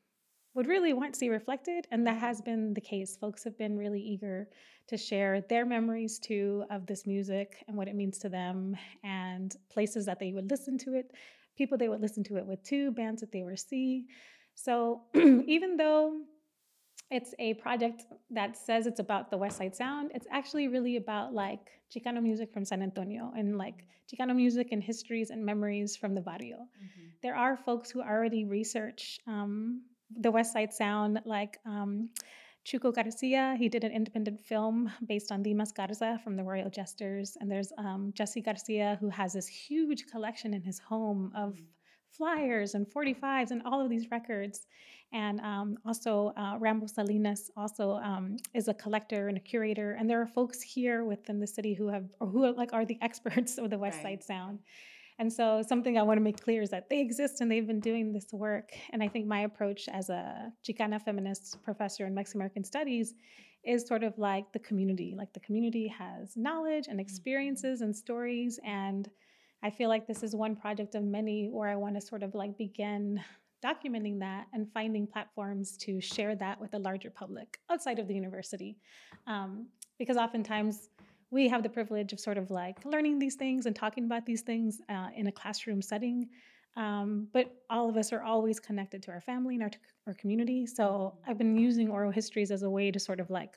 would 0.55 0.67
really 0.67 0.93
want 0.93 1.13
to 1.15 1.19
see 1.19 1.29
reflected. 1.29 1.87
And 1.91 2.07
that 2.07 2.19
has 2.19 2.41
been 2.41 2.75
the 2.75 2.81
case. 2.81 3.17
Folks 3.17 3.45
have 3.45 3.59
been 3.59 3.77
really 3.77 4.01
eager 4.01 4.49
to 4.89 4.97
share 4.97 5.41
their 5.49 5.67
memories 5.67 6.19
too 6.19 6.65
of 6.71 6.87
this 6.87 7.07
music 7.07 7.65
and 7.67 7.77
what 7.77 7.89
it 7.89 7.97
means 7.97 8.19
to 8.19 8.29
them 8.29 8.77
and 9.03 9.55
places 9.71 10.07
that 10.07 10.21
they 10.21 10.33
would 10.33 10.51
listen 10.51 10.79
to 10.79 10.95
it, 10.95 11.13
people 11.57 11.79
they 11.79 11.89
would 11.89 12.01
listen 12.01 12.23
to 12.25 12.37
it 12.37 12.47
with 12.47 12.63
too, 12.63 12.93
bands 12.93 13.21
that 13.21 13.33
they 13.33 13.43
would 13.43 13.59
see. 13.59 14.07
So 14.55 15.03
even 15.15 15.77
though 15.77 16.21
it's 17.11 17.35
a 17.39 17.55
project 17.55 18.05
that 18.31 18.57
says 18.57 18.87
it's 18.87 19.01
about 19.01 19.31
the 19.31 19.37
West 19.37 19.59
Side 19.59 19.77
Sound. 19.77 20.11
It's 20.15 20.27
actually 20.31 20.69
really 20.69 20.97
about 20.97 21.33
like 21.33 21.61
Chicano 21.95 22.23
music 22.23 22.53
from 22.53 22.65
San 22.65 22.83
Antonio 22.83 23.33
and 23.37 23.59
like 23.59 23.87
Chicano 24.11 24.35
music 24.35 24.69
and 24.73 24.83
histories 24.83 25.31
and 25.31 25.45
memories 25.45 25.97
from 25.97 26.15
the 26.15 26.21
barrio. 26.21 26.57
Mm-hmm. 26.57 27.07
There 27.23 27.37
are 27.37 27.57
folks 27.57 27.91
who 27.91 28.03
already 28.03 28.45
research 28.45 29.19
um, 29.27 29.83
the 30.19 30.31
West 30.31 30.53
Side 30.53 30.73
Sound, 30.73 31.21
like 31.25 31.59
um, 31.67 32.11
Chuco 32.65 32.95
Garcia, 32.95 33.57
he 33.59 33.69
did 33.69 33.85
an 33.85 33.93
independent 33.93 34.41
film 34.41 34.91
based 35.07 35.31
on 35.31 35.43
Dimas 35.43 35.71
Garza 35.71 36.19
from 36.25 36.37
the 36.37 36.43
Royal 36.43 36.71
Jesters. 36.71 37.37
And 37.41 37.51
there's 37.51 37.73
um, 37.77 38.13
Jesse 38.15 38.41
Garcia, 38.41 38.97
who 39.01 39.11
has 39.11 39.35
this 39.35 39.47
huge 39.47 40.07
collection 40.07 40.55
in 40.55 40.63
his 40.63 40.79
home 40.79 41.31
of 41.37 41.59
flyers 42.11 42.75
and 42.75 42.87
45s 42.87 43.51
and 43.51 43.63
all 43.65 43.83
of 43.83 43.91
these 43.91 44.11
records. 44.11 44.67
And 45.13 45.41
um, 45.41 45.77
also, 45.85 46.33
uh, 46.37 46.57
Rambo 46.59 46.87
Salinas 46.87 47.51
also 47.57 48.01
um, 48.03 48.37
is 48.55 48.69
a 48.69 48.75
collector 48.75 49.29
and 49.29 49.37
a 49.37 49.41
curator. 49.41 49.93
And 49.93 50.09
there 50.09 50.21
are 50.21 50.27
folks 50.27 50.63
here 50.63 51.05
within 51.05 51.41
the 51.41 51.47
city 51.47 51.75
who 51.75 51.89
have, 51.89 52.07
or 52.19 52.29
who 52.29 52.45
are 52.45 52.53
like 52.53 52.73
are 52.73 52.87
the 52.87 52.99
experts 53.03 53.59
of 53.59 53.69
the 53.69 53.79
West 53.79 53.99
right. 54.03 54.21
Side 54.21 54.25
Sound. 54.25 54.61
And 55.19 55.33
so, 55.33 55.63
something 55.67 55.97
I 55.97 56.03
want 56.03 56.19
to 56.19 56.23
make 56.23 56.43
clear 56.43 56.63
is 56.63 56.71
that 56.71 56.91
they 56.91 57.01
exist 57.01 57.41
and 57.41 57.51
they've 57.51 57.67
been 57.67 57.81
doing 57.81 58.13
this 58.13 58.27
work. 58.33 58.73
And 58.93 59.03
I 59.03 59.09
think 59.09 59.27
my 59.27 59.41
approach 59.41 59.89
as 59.89 60.11
a 60.11 60.53
Chicana 60.67 61.01
feminist 61.01 61.63
professor 61.63 62.07
in 62.07 62.15
Mexican 62.15 62.41
American 62.41 62.65
Studies 62.65 63.15
is 63.65 63.87
sort 63.87 64.03
of 64.03 64.17
like 64.19 64.53
the 64.53 64.59
community. 64.59 65.15
Like 65.17 65.33
the 65.33 65.41
community 65.41 65.89
has 65.89 66.37
knowledge 66.37 66.87
and 66.89 66.95
mm-hmm. 66.95 67.01
experiences 67.01 67.81
and 67.81 67.95
stories. 67.97 68.59
And 68.65 69.09
I 69.63 69.71
feel 69.71 69.89
like 69.89 70.07
this 70.07 70.23
is 70.23 70.35
one 70.35 70.57
project 70.57 70.95
of 70.95 71.05
many 71.05 71.49
where 71.51 71.69
I 71.69 71.77
want 71.77 71.95
to 71.95 72.01
sort 72.01 72.23
of 72.23 72.35
like 72.35 72.59
begin 72.59 73.21
documenting 73.65 74.19
that 74.21 74.47
and 74.53 74.71
finding 74.73 75.07
platforms 75.07 75.79
to 75.79 76.01
share 76.01 76.37
that 76.37 76.61
with 76.61 76.73
the 76.73 76.79
larger 76.79 77.09
public 77.09 77.59
outside 77.71 77.99
of 77.99 78.07
the 78.07 78.15
university. 78.15 78.77
Um, 79.27 79.69
because 79.99 80.17
oftentimes 80.17 80.91
we 81.31 81.49
have 81.49 81.63
the 81.63 81.69
privilege 81.69 82.13
of 82.13 82.21
sort 82.21 82.39
of 82.39 82.51
like 82.51 82.85
learning 82.85 83.19
these 83.19 83.35
things 83.35 83.67
and 83.67 83.75
talking 83.75 84.05
about 84.05 84.27
these 84.27 84.43
things 84.43 84.81
uh, 84.89 85.09
in 85.17 85.27
a 85.27 85.33
classroom 85.33 85.83
setting. 85.83 86.29
Um, 86.77 87.29
but 87.33 87.55
all 87.71 87.89
of 87.89 87.97
us 87.97 88.13
are 88.13 88.23
always 88.23 88.59
connected 88.59 89.03
to 89.05 89.11
our 89.13 89.21
family 89.21 89.55
and 89.55 89.63
our, 89.63 89.71
our 90.07 90.15
community. 90.15 90.67
So 90.67 91.15
I've 91.27 91.39
been 91.39 91.57
using 91.57 91.89
oral 91.89 92.11
histories 92.11 92.51
as 92.51 92.63
a 92.63 92.71
way 92.71 92.91
to 92.91 92.99
sort 92.99 93.21
of 93.21 93.31
like 93.31 93.57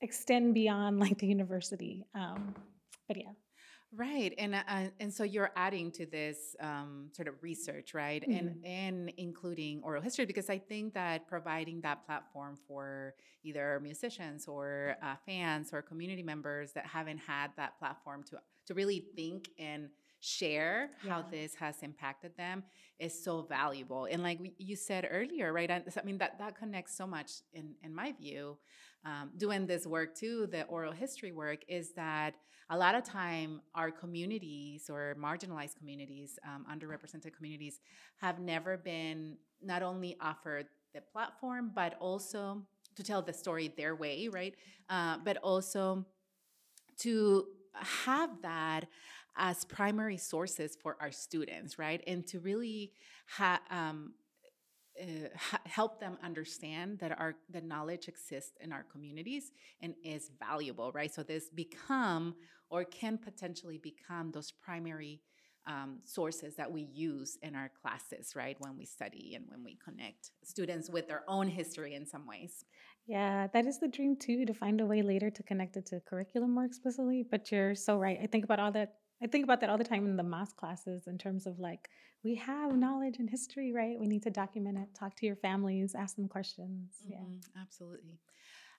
extend 0.00 0.54
beyond 0.54 1.00
like 1.04 1.18
the 1.18 1.26
university. 1.26 2.04
Um, 2.14 2.54
but 3.08 3.16
yeah. 3.16 3.32
Right, 3.96 4.34
and 4.38 4.54
uh, 4.54 4.88
and 4.98 5.12
so 5.12 5.22
you're 5.22 5.52
adding 5.54 5.92
to 5.92 6.06
this 6.06 6.56
um, 6.60 7.10
sort 7.12 7.28
of 7.28 7.34
research, 7.42 7.94
right, 7.94 8.22
mm-hmm. 8.22 8.32
and 8.32 8.64
and 8.64 9.12
including 9.16 9.82
oral 9.82 10.02
history 10.02 10.24
because 10.24 10.50
I 10.50 10.58
think 10.58 10.94
that 10.94 11.28
providing 11.28 11.80
that 11.82 12.04
platform 12.04 12.56
for 12.66 13.14
either 13.44 13.78
musicians 13.82 14.48
or 14.48 14.96
uh, 15.02 15.14
fans 15.26 15.70
or 15.72 15.82
community 15.82 16.22
members 16.22 16.72
that 16.72 16.86
haven't 16.86 17.18
had 17.18 17.48
that 17.56 17.78
platform 17.78 18.24
to 18.30 18.38
to 18.66 18.74
really 18.74 19.04
think 19.14 19.50
and 19.58 19.88
share 20.20 20.90
yeah. 21.04 21.10
how 21.10 21.22
this 21.30 21.54
has 21.54 21.82
impacted 21.82 22.36
them 22.36 22.64
is 22.98 23.22
so 23.22 23.42
valuable. 23.42 24.08
And 24.10 24.22
like 24.22 24.38
you 24.58 24.74
said 24.74 25.06
earlier, 25.10 25.52
right? 25.52 25.70
I, 25.70 25.82
mean 26.04 26.18
that 26.18 26.38
that 26.38 26.56
connects 26.56 26.96
so 26.96 27.06
much 27.06 27.30
in 27.52 27.74
in 27.82 27.94
my 27.94 28.12
view. 28.12 28.58
Um, 29.04 29.30
doing 29.36 29.66
this 29.66 29.86
work 29.86 30.14
too, 30.14 30.46
the 30.46 30.64
oral 30.64 30.92
history 30.92 31.32
work, 31.32 31.60
is 31.68 31.92
that 31.92 32.34
a 32.70 32.76
lot 32.78 32.94
of 32.94 33.04
time 33.04 33.60
our 33.74 33.90
communities 33.90 34.88
or 34.88 35.14
marginalized 35.20 35.76
communities, 35.76 36.38
um, 36.46 36.64
underrepresented 36.72 37.34
communities, 37.36 37.80
have 38.16 38.38
never 38.38 38.76
been 38.78 39.36
not 39.62 39.82
only 39.82 40.16
offered 40.20 40.66
the 40.94 41.00
platform 41.00 41.70
but 41.74 41.96
also 42.00 42.62
to 42.94 43.02
tell 43.02 43.20
the 43.20 43.32
story 43.32 43.72
their 43.76 43.94
way, 43.94 44.28
right? 44.28 44.54
Uh, 44.88 45.18
but 45.24 45.36
also 45.38 46.04
to 46.98 47.46
have 47.74 48.30
that 48.42 48.86
as 49.36 49.64
primary 49.64 50.16
sources 50.16 50.76
for 50.80 50.96
our 51.00 51.10
students, 51.10 51.78
right? 51.78 52.02
And 52.06 52.26
to 52.28 52.38
really 52.38 52.92
ha- 53.26 53.60
um, 53.70 54.14
uh, 55.00 55.28
help 55.66 56.00
them 56.00 56.16
understand 56.22 56.98
that 57.00 57.18
our 57.18 57.34
the 57.50 57.60
knowledge 57.60 58.08
exists 58.08 58.52
in 58.60 58.72
our 58.72 58.84
communities 58.92 59.52
and 59.80 59.94
is 60.04 60.30
valuable, 60.38 60.92
right? 60.92 61.12
So 61.12 61.22
this 61.22 61.48
become 61.50 62.34
or 62.70 62.84
can 62.84 63.18
potentially 63.18 63.78
become 63.78 64.30
those 64.32 64.52
primary 64.52 65.20
um, 65.66 66.00
sources 66.04 66.56
that 66.56 66.70
we 66.70 66.82
use 66.92 67.38
in 67.42 67.54
our 67.54 67.70
classes, 67.80 68.34
right? 68.36 68.56
When 68.58 68.76
we 68.76 68.84
study 68.84 69.34
and 69.34 69.46
when 69.48 69.64
we 69.64 69.78
connect 69.82 70.30
students 70.42 70.90
with 70.90 71.08
their 71.08 71.22
own 71.28 71.48
history 71.48 71.94
in 71.94 72.06
some 72.06 72.26
ways. 72.26 72.64
Yeah, 73.06 73.48
that 73.52 73.66
is 73.66 73.78
the 73.80 73.88
dream 73.88 74.16
too, 74.16 74.46
to 74.46 74.54
find 74.54 74.80
a 74.80 74.86
way 74.86 75.02
later 75.02 75.30
to 75.30 75.42
connect 75.42 75.76
it 75.76 75.86
to 75.86 76.00
curriculum 76.00 76.54
more 76.54 76.64
explicitly. 76.64 77.24
But 77.28 77.50
you're 77.50 77.74
so 77.74 77.96
right. 77.96 78.18
I 78.22 78.26
think 78.26 78.44
about 78.44 78.60
all 78.60 78.72
that 78.72 78.94
I 79.24 79.26
think 79.26 79.42
about 79.42 79.62
that 79.62 79.70
all 79.70 79.78
the 79.78 79.84
time 79.84 80.04
in 80.04 80.16
the 80.16 80.22
math 80.22 80.54
classes 80.54 81.06
in 81.06 81.16
terms 81.16 81.46
of 81.46 81.58
like, 81.58 81.88
we 82.22 82.34
have 82.34 82.76
knowledge 82.76 83.16
and 83.18 83.28
history, 83.28 83.72
right? 83.72 83.98
We 83.98 84.06
need 84.06 84.22
to 84.24 84.30
document 84.30 84.76
it, 84.76 84.94
talk 84.94 85.16
to 85.16 85.26
your 85.26 85.36
families, 85.36 85.94
ask 85.94 86.16
them 86.16 86.28
questions. 86.28 86.92
Mm-hmm, 87.02 87.12
yeah. 87.12 87.62
Absolutely. 87.62 88.18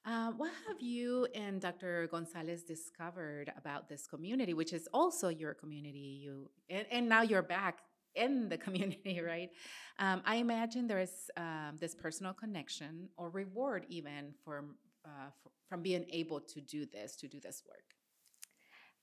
Uh, 0.05 0.31
what 0.33 0.51
have 0.67 0.79
you 0.79 1.27
and 1.33 1.59
Dr. 1.59 2.07
Gonzalez 2.11 2.61
discovered 2.61 3.51
about 3.57 3.89
this 3.89 4.05
community, 4.05 4.53
which 4.53 4.71
is 4.71 4.87
also 4.93 5.29
your 5.29 5.55
community? 5.55 6.19
You 6.23 6.51
and, 6.69 6.85
and 6.91 7.09
now 7.09 7.23
you're 7.23 7.41
back 7.41 7.79
in 8.13 8.47
the 8.47 8.57
community, 8.65 9.19
right? 9.21 9.49
Um, 9.97 10.21
I 10.25 10.35
imagine 10.35 10.85
there 10.85 10.99
is 10.99 11.31
um, 11.37 11.77
this 11.79 11.95
personal 11.95 12.33
connection 12.33 13.09
or 13.17 13.31
reward 13.31 13.87
even 13.89 14.35
from 14.43 14.75
uh, 15.05 15.31
from 15.67 15.81
being 15.81 16.05
able 16.11 16.39
to 16.39 16.61
do 16.61 16.85
this, 16.85 17.15
to 17.15 17.27
do 17.27 17.39
this 17.39 17.63
work. 17.67 17.94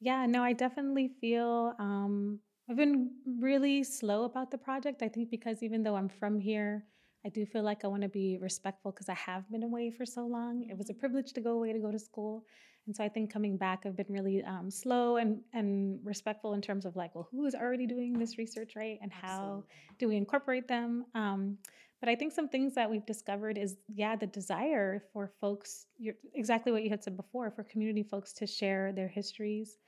Yeah, 0.03 0.27
no, 0.27 0.43
I 0.43 0.53
definitely 0.53 1.13
feel 1.21 1.75
um, 1.79 2.41
I've 2.69 2.77
been 2.77 3.13
really 3.39 3.85
slow 3.85 4.25
about 4.25 4.51
the 4.51 4.59
project. 4.59 5.01
I 5.01 5.09
think 5.09 5.31
because 5.31 5.63
even 5.63 5.85
though 5.85 5.95
I'm 5.95 6.09
from 6.09 6.41
here, 6.41 6.85
I 7.25 7.29
do 7.29 7.47
feel 7.47 7.63
like 7.63 7.85
I 7.85 7.87
want 7.87 8.03
to 8.03 8.09
be 8.09 8.37
respectful 8.41 8.91
because 8.91 9.09
I 9.09 9.15
have 9.15 9.49
been 9.49 9.63
away 9.63 9.93
for 9.93 10.05
so 10.05 10.27
long. 10.27 10.67
It 10.69 10.77
was 10.77 10.91
a 10.91 10.93
mm-hmm. 10.93 10.99
privilege 10.99 11.33
to 11.35 11.41
go 11.41 11.53
away 11.53 11.73
to 11.73 11.79
go 11.79 11.93
to 11.93 12.01
school. 12.01 12.45
And 12.89 12.97
so 12.97 13.05
I 13.05 13.09
think 13.09 13.33
coming 13.33 13.57
back, 13.57 13.85
I've 13.87 13.97
been 13.97 14.07
really 14.09 14.43
um, 14.43 14.73
slow 14.73 15.19
and, 15.19 15.41
and 15.53 16.01
respectful 16.03 16.55
in 16.55 16.61
terms 16.61 16.85
of 16.85 16.97
like, 16.97 17.15
well, 17.15 17.29
who 17.31 17.47
is 17.47 17.55
already 17.55 17.87
doing 17.87 18.19
this 18.19 18.39
research, 18.39 18.73
right? 18.75 18.99
And 19.03 19.13
how 19.13 19.29
Absolutely. 19.29 19.65
do 20.01 20.09
we 20.09 20.17
incorporate 20.17 20.67
them? 20.67 21.05
Um, 21.15 21.59
but 22.03 22.09
I 22.09 22.17
think 22.17 22.33
some 22.33 22.49
things 22.49 22.75
that 22.75 22.91
we've 22.91 23.07
discovered 23.07 23.57
is, 23.57 23.77
yeah, 23.87 24.17
the 24.17 24.27
desire 24.27 25.05
for 25.13 25.31
folks, 25.41 25.87
exactly 26.35 26.73
what 26.73 26.83
you 26.83 26.91
had 26.91 27.05
said 27.05 27.17
before, 27.17 27.49
for 27.53 27.63
community 27.63 28.03
folks 28.03 28.33
to 28.33 28.47
share 28.47 28.93
their 28.93 29.07
histories, 29.07 29.79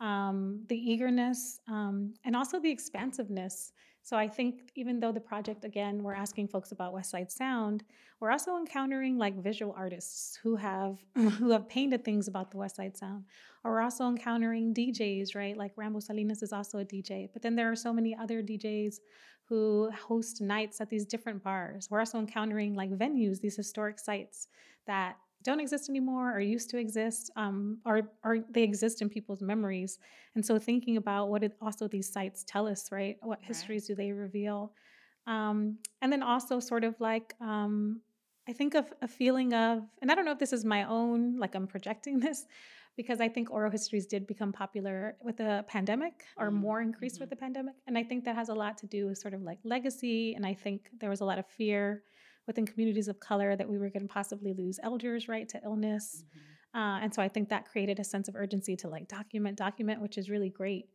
um, 0.00 0.64
the 0.70 0.76
eagerness, 0.76 1.60
um, 1.68 2.14
and 2.24 2.34
also 2.34 2.58
the 2.58 2.70
expansiveness. 2.70 3.72
So 4.02 4.16
I 4.16 4.28
think 4.28 4.70
even 4.76 4.98
though 4.98 5.12
the 5.12 5.20
project, 5.20 5.66
again, 5.66 6.02
we're 6.02 6.14
asking 6.14 6.48
folks 6.48 6.72
about 6.72 6.94
West 6.94 7.10
Side 7.10 7.30
Sound, 7.30 7.84
we're 8.18 8.30
also 8.30 8.56
encountering 8.56 9.18
like 9.18 9.36
visual 9.42 9.74
artists 9.76 10.38
who 10.42 10.56
have 10.56 10.96
who 11.14 11.50
have 11.50 11.68
painted 11.68 12.02
things 12.02 12.28
about 12.28 12.50
the 12.50 12.56
West 12.56 12.76
Side 12.76 12.96
Sound. 12.96 13.24
Or 13.62 13.72
we're 13.72 13.82
also 13.82 14.08
encountering 14.08 14.72
DJs, 14.72 15.34
right? 15.34 15.54
Like 15.54 15.72
Rambo 15.76 16.00
Salinas 16.00 16.42
is 16.42 16.54
also 16.54 16.78
a 16.78 16.84
DJ. 16.86 17.28
But 17.30 17.42
then 17.42 17.56
there 17.56 17.70
are 17.70 17.76
so 17.76 17.92
many 17.92 18.16
other 18.16 18.42
DJs 18.42 18.94
who 19.48 19.90
host 19.90 20.40
nights 20.40 20.80
at 20.80 20.90
these 20.90 21.06
different 21.06 21.42
bars. 21.42 21.88
We're 21.90 22.00
also 22.00 22.18
encountering 22.18 22.74
like 22.74 22.90
venues, 22.90 23.40
these 23.40 23.56
historic 23.56 23.98
sites 23.98 24.48
that 24.86 25.16
don't 25.42 25.60
exist 25.60 25.88
anymore 25.88 26.34
or 26.34 26.40
used 26.40 26.68
to 26.70 26.78
exist 26.78 27.30
um, 27.36 27.78
or, 27.86 28.02
or 28.24 28.38
they 28.50 28.62
exist 28.62 29.00
in 29.00 29.08
people's 29.08 29.40
memories. 29.40 29.98
And 30.34 30.44
so 30.44 30.58
thinking 30.58 30.96
about 30.96 31.28
what 31.28 31.50
also 31.62 31.88
these 31.88 32.12
sites 32.12 32.44
tell 32.46 32.66
us 32.66 32.90
right? 32.90 33.16
What 33.22 33.40
histories 33.40 33.86
do 33.86 33.94
they 33.94 34.12
reveal? 34.12 34.72
Um, 35.26 35.78
and 36.02 36.12
then 36.12 36.22
also 36.22 36.58
sort 36.58 36.84
of 36.84 36.98
like 37.00 37.34
um, 37.40 38.00
i 38.48 38.52
think 38.52 38.74
of 38.74 38.92
a 39.02 39.08
feeling 39.08 39.52
of 39.52 39.82
and 40.00 40.10
i 40.10 40.14
don't 40.14 40.24
know 40.24 40.32
if 40.32 40.38
this 40.38 40.52
is 40.52 40.64
my 40.64 40.84
own 40.84 41.36
like 41.36 41.54
i'm 41.54 41.66
projecting 41.66 42.18
this 42.26 42.46
because 42.98 43.20
i 43.26 43.28
think 43.34 43.50
oral 43.50 43.70
histories 43.70 44.06
did 44.06 44.26
become 44.26 44.52
popular 44.52 45.16
with 45.22 45.36
the 45.38 45.64
pandemic 45.68 46.16
or 46.36 46.48
mm-hmm. 46.48 46.66
more 46.66 46.80
increased 46.82 47.16
mm-hmm. 47.16 47.22
with 47.22 47.30
the 47.30 47.40
pandemic 47.44 47.74
and 47.86 47.96
i 47.96 48.04
think 48.08 48.24
that 48.26 48.34
has 48.34 48.50
a 48.50 48.54
lot 48.62 48.76
to 48.76 48.86
do 48.86 49.06
with 49.06 49.16
sort 49.16 49.34
of 49.34 49.40
like 49.50 49.58
legacy 49.64 50.34
and 50.34 50.44
i 50.44 50.54
think 50.64 50.90
there 51.00 51.10
was 51.14 51.22
a 51.22 51.24
lot 51.30 51.38
of 51.38 51.46
fear 51.46 52.02
within 52.48 52.66
communities 52.66 53.06
of 53.06 53.20
color 53.20 53.54
that 53.54 53.68
we 53.68 53.78
were 53.78 53.90
going 53.90 54.08
to 54.08 54.12
possibly 54.12 54.52
lose 54.54 54.80
elders, 54.82 55.28
right, 55.28 55.48
to 55.50 55.60
illness. 55.62 56.24
Mm-hmm. 56.24 56.80
Uh, 56.80 57.00
and 57.00 57.14
so 57.14 57.22
I 57.22 57.28
think 57.28 57.48
that 57.50 57.70
created 57.70 58.00
a 58.00 58.04
sense 58.04 58.26
of 58.26 58.34
urgency 58.34 58.74
to 58.76 58.88
like 58.88 59.06
document, 59.06 59.56
document, 59.56 60.00
which 60.02 60.18
is 60.18 60.28
really 60.28 60.50
great. 60.50 60.86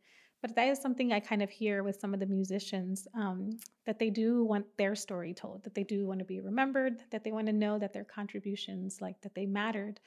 But 0.42 0.54
that 0.56 0.68
is 0.68 0.78
something 0.78 1.10
I 1.10 1.20
kind 1.20 1.42
of 1.42 1.48
hear 1.48 1.82
with 1.82 1.98
some 1.98 2.12
of 2.12 2.20
the 2.20 2.26
musicians 2.26 3.08
um, 3.14 3.50
that 3.86 3.98
they 3.98 4.10
do 4.10 4.44
want 4.44 4.66
their 4.76 4.94
story 4.94 5.32
told, 5.32 5.64
that 5.64 5.74
they 5.74 5.84
do 5.84 6.06
want 6.06 6.18
to 6.18 6.24
be 6.24 6.40
remembered, 6.40 7.00
that 7.10 7.24
they 7.24 7.32
want 7.32 7.46
to 7.46 7.52
know 7.52 7.78
that 7.78 7.94
their 7.94 8.04
contributions, 8.04 9.00
like 9.00 9.18
that 9.22 9.34
they 9.34 9.46
mattered. 9.46 10.00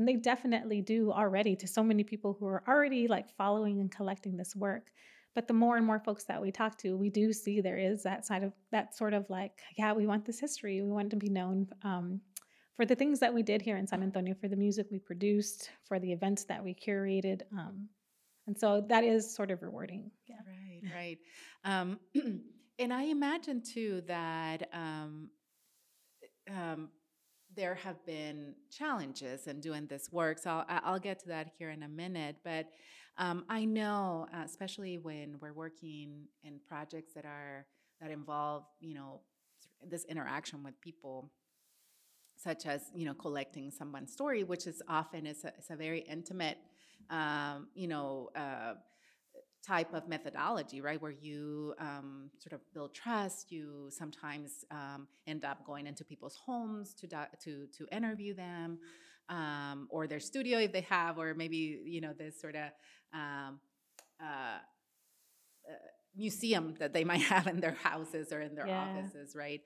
And 0.00 0.08
they 0.08 0.16
definitely 0.16 0.80
do 0.80 1.12
already 1.12 1.54
to 1.56 1.68
so 1.68 1.84
many 1.84 2.04
people 2.04 2.34
who 2.40 2.46
are 2.46 2.62
already 2.66 3.06
like 3.06 3.36
following 3.36 3.80
and 3.80 3.94
collecting 3.94 4.34
this 4.34 4.56
work. 4.56 4.86
But 5.34 5.46
the 5.46 5.52
more 5.52 5.76
and 5.76 5.84
more 5.84 6.00
folks 6.00 6.24
that 6.24 6.40
we 6.40 6.50
talk 6.50 6.78
to, 6.78 6.96
we 6.96 7.10
do 7.10 7.34
see 7.34 7.60
there 7.60 7.76
is 7.76 8.02
that 8.04 8.24
side 8.24 8.42
of 8.42 8.54
that 8.72 8.96
sort 8.96 9.12
of 9.12 9.28
like, 9.28 9.60
yeah, 9.76 9.92
we 9.92 10.06
want 10.06 10.24
this 10.24 10.40
history. 10.40 10.80
We 10.80 10.90
want 10.90 11.10
to 11.10 11.16
be 11.16 11.28
known 11.28 11.68
um, 11.84 12.22
for 12.76 12.86
the 12.86 12.94
things 12.94 13.20
that 13.20 13.34
we 13.34 13.42
did 13.42 13.60
here 13.60 13.76
in 13.76 13.86
San 13.86 14.02
Antonio, 14.02 14.34
for 14.40 14.48
the 14.48 14.56
music 14.56 14.86
we 14.90 14.98
produced, 14.98 15.68
for 15.84 15.98
the 15.98 16.10
events 16.10 16.44
that 16.44 16.64
we 16.64 16.74
curated. 16.74 17.42
Um, 17.52 17.86
and 18.46 18.58
so 18.58 18.82
that 18.88 19.04
is 19.04 19.36
sort 19.36 19.50
of 19.50 19.60
rewarding. 19.60 20.10
Yeah. 20.26 20.36
Right, 20.48 20.94
right. 20.96 21.18
Um, 21.62 22.00
and 22.78 22.90
I 22.90 23.02
imagine 23.02 23.62
too 23.62 24.02
that 24.06 24.66
um, 24.72 25.28
um, 26.48 26.88
there 27.56 27.74
have 27.74 28.04
been 28.06 28.54
challenges 28.70 29.46
in 29.46 29.60
doing 29.60 29.86
this 29.86 30.10
work. 30.12 30.38
So 30.38 30.50
I'll, 30.50 30.80
I'll 30.84 30.98
get 30.98 31.18
to 31.20 31.28
that 31.28 31.48
here 31.58 31.70
in 31.70 31.82
a 31.82 31.88
minute. 31.88 32.36
But 32.44 32.66
um, 33.18 33.44
I 33.48 33.64
know, 33.64 34.26
uh, 34.32 34.42
especially 34.44 34.98
when 34.98 35.36
we're 35.40 35.52
working 35.52 36.28
in 36.42 36.60
projects 36.66 37.12
that 37.14 37.24
are 37.24 37.66
that 38.00 38.10
involve, 38.10 38.64
you 38.80 38.94
know, 38.94 39.20
this 39.86 40.04
interaction 40.04 40.62
with 40.62 40.80
people, 40.80 41.30
such 42.36 42.66
as 42.66 42.90
you 42.94 43.04
know 43.04 43.14
collecting 43.14 43.70
someone's 43.70 44.12
story, 44.12 44.44
which 44.44 44.66
is 44.66 44.82
often 44.88 45.26
is 45.26 45.44
a, 45.44 45.52
a 45.72 45.76
very 45.76 46.00
intimate, 46.00 46.58
um, 47.10 47.68
you 47.74 47.88
know. 47.88 48.30
Uh, 48.34 48.74
type 49.66 49.92
of 49.94 50.08
methodology, 50.08 50.80
right? 50.80 51.00
Where 51.00 51.12
you 51.12 51.74
um, 51.80 52.30
sort 52.38 52.52
of 52.52 52.60
build 52.72 52.94
trust. 52.94 53.50
You 53.52 53.88
sometimes 53.90 54.64
um, 54.70 55.08
end 55.26 55.44
up 55.44 55.64
going 55.66 55.86
into 55.86 56.04
people's 56.04 56.36
homes 56.44 56.94
to 56.94 57.06
to 57.08 57.66
to 57.66 57.86
interview 57.92 58.34
them, 58.34 58.78
um, 59.28 59.88
or 59.90 60.06
their 60.06 60.20
studio 60.20 60.58
if 60.58 60.72
they 60.72 60.82
have, 60.82 61.18
or 61.18 61.34
maybe 61.34 61.80
you 61.84 62.00
know 62.00 62.12
this 62.16 62.40
sort 62.40 62.56
of 62.56 62.70
um, 63.14 63.60
uh, 64.22 64.58
uh, 65.68 65.72
museum 66.16 66.74
that 66.78 66.92
they 66.92 67.04
might 67.04 67.22
have 67.34 67.46
in 67.46 67.60
their 67.60 67.76
houses 67.82 68.32
or 68.32 68.40
in 68.40 68.54
their 68.54 68.68
Yeah. 68.68 68.74
offices, 68.74 69.34
right? 69.34 69.60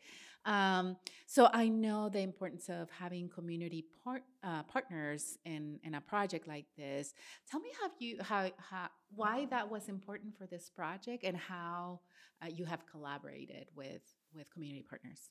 Um, 0.44 0.96
so 1.26 1.48
I 1.52 1.68
know 1.68 2.08
the 2.08 2.20
importance 2.20 2.68
of 2.68 2.90
having 2.90 3.28
community 3.28 3.84
uh, 4.06 4.62
partners 4.64 5.38
in 5.44 5.78
in 5.82 5.94
a 5.94 6.00
project 6.00 6.46
like 6.46 6.66
this. 6.76 7.14
Tell 7.50 7.60
me 7.60 7.70
how 7.80 7.88
you 7.98 8.18
how, 8.22 8.50
how 8.58 8.88
why 9.14 9.46
that 9.50 9.70
was 9.70 9.88
important 9.88 10.36
for 10.36 10.46
this 10.46 10.70
project 10.70 11.24
and 11.24 11.36
how 11.36 12.00
uh, 12.42 12.48
you 12.48 12.64
have 12.64 12.84
collaborated 12.86 13.68
with 13.74 14.02
with 14.34 14.52
community 14.52 14.84
partners. 14.88 15.30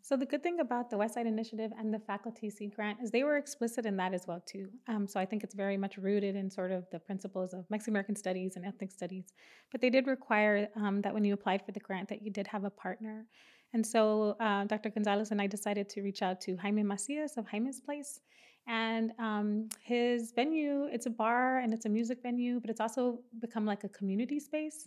So 0.00 0.16
the 0.16 0.26
good 0.26 0.42
thing 0.42 0.60
about 0.60 0.90
the 0.90 0.96
West 0.96 1.14
Side 1.14 1.26
Initiative 1.26 1.72
and 1.78 1.92
the 1.92 1.98
Faculty 1.98 2.48
Seed 2.50 2.74
Grant 2.74 2.98
is 3.02 3.10
they 3.10 3.24
were 3.24 3.36
explicit 3.36 3.84
in 3.84 3.96
that 3.96 4.14
as 4.14 4.26
well 4.26 4.42
too. 4.46 4.68
Um, 4.86 5.06
so 5.06 5.18
I 5.20 5.26
think 5.26 5.42
it's 5.42 5.54
very 5.54 5.76
much 5.76 5.98
rooted 5.98 6.36
in 6.36 6.50
sort 6.50 6.70
of 6.70 6.86
the 6.90 6.98
principles 6.98 7.52
of 7.52 7.68
Mexican 7.68 7.92
American 7.92 8.16
studies 8.16 8.56
and 8.56 8.64
ethnic 8.64 8.92
studies. 8.92 9.26
But 9.72 9.80
they 9.80 9.90
did 9.90 10.06
require 10.06 10.68
um, 10.76 11.02
that 11.02 11.12
when 11.12 11.24
you 11.24 11.34
applied 11.34 11.66
for 11.66 11.72
the 11.72 11.80
grant 11.80 12.08
that 12.08 12.22
you 12.22 12.30
did 12.30 12.46
have 12.46 12.64
a 12.64 12.70
partner. 12.70 13.26
And 13.74 13.86
so 13.86 14.36
uh, 14.40 14.64
Dr. 14.64 14.90
Gonzalez 14.90 15.30
and 15.30 15.40
I 15.40 15.46
decided 15.46 15.88
to 15.90 16.02
reach 16.02 16.22
out 16.22 16.40
to 16.42 16.56
Jaime 16.56 16.82
Macias 16.82 17.36
of 17.36 17.46
Jaime's 17.46 17.80
Place. 17.80 18.20
And 18.68 19.12
um, 19.18 19.70
his 19.82 20.32
venue, 20.32 20.88
it's 20.92 21.06
a 21.06 21.10
bar 21.10 21.60
and 21.60 21.72
it's 21.72 21.86
a 21.86 21.88
music 21.88 22.18
venue, 22.22 22.60
but 22.60 22.68
it's 22.68 22.80
also 22.80 23.20
become 23.40 23.64
like 23.64 23.84
a 23.84 23.88
community 23.88 24.38
space. 24.38 24.86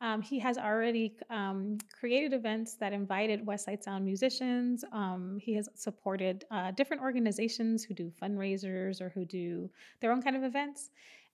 Um, 0.00 0.20
he 0.20 0.40
has 0.40 0.58
already 0.58 1.14
um, 1.30 1.78
created 1.96 2.32
events 2.32 2.74
that 2.80 2.92
invited 2.92 3.46
West 3.46 3.66
Side 3.66 3.84
Sound 3.84 4.04
musicians. 4.04 4.84
Um, 4.92 5.38
he 5.40 5.54
has 5.54 5.68
supported 5.76 6.44
uh, 6.50 6.72
different 6.72 7.02
organizations 7.02 7.84
who 7.84 7.94
do 7.94 8.10
fundraisers 8.20 9.00
or 9.00 9.10
who 9.10 9.24
do 9.24 9.70
their 10.00 10.10
own 10.10 10.22
kind 10.22 10.34
of 10.34 10.42
events. 10.42 10.90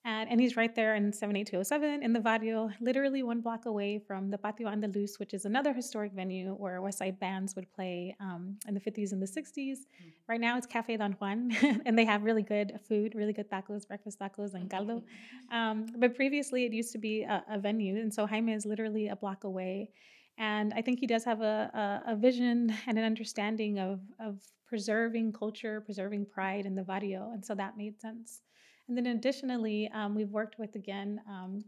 And, 0.06 0.30
and 0.30 0.40
he's 0.40 0.56
right 0.56 0.72
there 0.72 0.94
in 0.94 1.12
78207 1.12 2.00
in 2.00 2.12
the 2.12 2.20
Barrio, 2.20 2.70
literally 2.80 3.24
one 3.24 3.40
block 3.40 3.66
away 3.66 3.98
from 3.98 4.30
the 4.30 4.38
Patio 4.38 4.68
Andaluz, 4.68 5.18
which 5.18 5.34
is 5.34 5.44
another 5.44 5.72
historic 5.72 6.12
venue 6.12 6.54
where 6.54 6.80
West 6.80 6.98
Side 6.98 7.18
bands 7.18 7.56
would 7.56 7.66
play 7.72 8.14
um, 8.20 8.56
in 8.68 8.74
the 8.74 8.80
50s 8.80 9.10
and 9.10 9.20
the 9.20 9.26
60s. 9.26 9.78
Right 10.28 10.40
now 10.40 10.56
it's 10.56 10.66
Cafe 10.66 10.96
Don 10.96 11.14
Juan, 11.14 11.50
and 11.86 11.98
they 11.98 12.04
have 12.04 12.22
really 12.22 12.44
good 12.44 12.78
food, 12.88 13.16
really 13.16 13.32
good 13.32 13.50
tacos, 13.50 13.88
breakfast 13.88 14.20
tacos, 14.20 14.54
and 14.54 14.70
caldo. 14.70 15.02
Um, 15.50 15.86
but 15.98 16.14
previously, 16.14 16.64
it 16.64 16.72
used 16.72 16.92
to 16.92 16.98
be 16.98 17.22
a, 17.22 17.42
a 17.50 17.58
venue, 17.58 17.96
and 17.96 18.14
so 18.14 18.26
Jaime 18.26 18.52
is 18.52 18.64
literally 18.64 19.08
a 19.08 19.16
block 19.16 19.42
away. 19.42 19.90
And 20.38 20.72
I 20.72 20.82
think 20.82 21.00
he 21.00 21.08
does 21.08 21.24
have 21.24 21.40
a, 21.40 22.02
a, 22.06 22.12
a 22.12 22.16
vision 22.16 22.72
and 22.86 22.96
an 22.96 23.04
understanding 23.04 23.80
of, 23.80 23.98
of 24.20 24.38
preserving 24.68 25.32
culture, 25.32 25.80
preserving 25.80 26.26
pride 26.26 26.64
in 26.64 26.76
the 26.76 26.84
barrio, 26.84 27.32
and 27.32 27.44
so 27.44 27.56
that 27.56 27.76
made 27.76 28.00
sense. 28.00 28.42
And 28.88 28.96
then 28.96 29.06
additionally, 29.06 29.90
um, 29.92 30.14
we've 30.14 30.30
worked 30.30 30.58
with 30.58 30.74
again 30.74 31.20
um, 31.28 31.64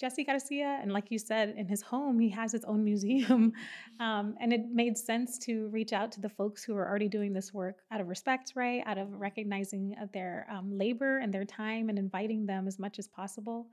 Jesse 0.00 0.24
Garcia, 0.24 0.80
and 0.82 0.92
like 0.92 1.12
you 1.12 1.18
said, 1.18 1.54
in 1.56 1.68
his 1.68 1.80
home, 1.80 2.18
he 2.18 2.28
has 2.30 2.50
his 2.50 2.64
own 2.64 2.82
museum. 2.92 3.52
Um, 4.00 4.34
and 4.40 4.52
it 4.52 4.62
made 4.72 4.98
sense 4.98 5.38
to 5.40 5.68
reach 5.68 5.92
out 5.92 6.10
to 6.12 6.20
the 6.20 6.28
folks 6.28 6.64
who 6.64 6.74
are 6.76 6.88
already 6.88 7.08
doing 7.08 7.32
this 7.32 7.54
work 7.54 7.76
out 7.92 8.00
of 8.00 8.08
respect, 8.08 8.54
right? 8.56 8.82
Out 8.84 8.98
of 8.98 9.12
recognizing 9.12 9.94
their 10.12 10.46
um, 10.50 10.76
labor 10.76 11.18
and 11.18 11.32
their 11.32 11.44
time 11.44 11.88
and 11.88 11.98
inviting 11.98 12.46
them 12.46 12.66
as 12.66 12.78
much 12.80 12.98
as 12.98 13.06
possible. 13.06 13.68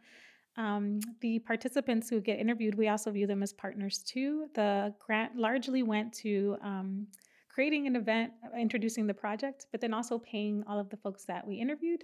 Um, 0.56 1.00
the 1.22 1.40
participants 1.40 2.10
who 2.10 2.20
get 2.20 2.38
interviewed, 2.38 2.76
we 2.76 2.90
also 2.90 3.12
view 3.12 3.26
them 3.26 3.42
as 3.42 3.54
partners 3.54 4.00
too. 4.00 4.48
The 4.54 4.94
grant 5.00 5.36
largely 5.36 5.84
went 5.84 6.14
to 6.16 6.58
um, 6.62 7.08
creating 7.48 7.88
an 7.88 7.96
event, 7.96 8.34
uh, 8.46 8.58
introducing 8.58 9.08
the 9.08 9.14
project, 9.14 9.66
but 9.72 9.82
then 9.82 9.94
also 9.94 10.20
paying 10.20 10.64
all 10.68 10.80
of 10.80 10.90
the 10.90 10.98
folks 10.98 11.24
that 11.26 11.48
we 11.48 11.56
interviewed. 11.56 12.04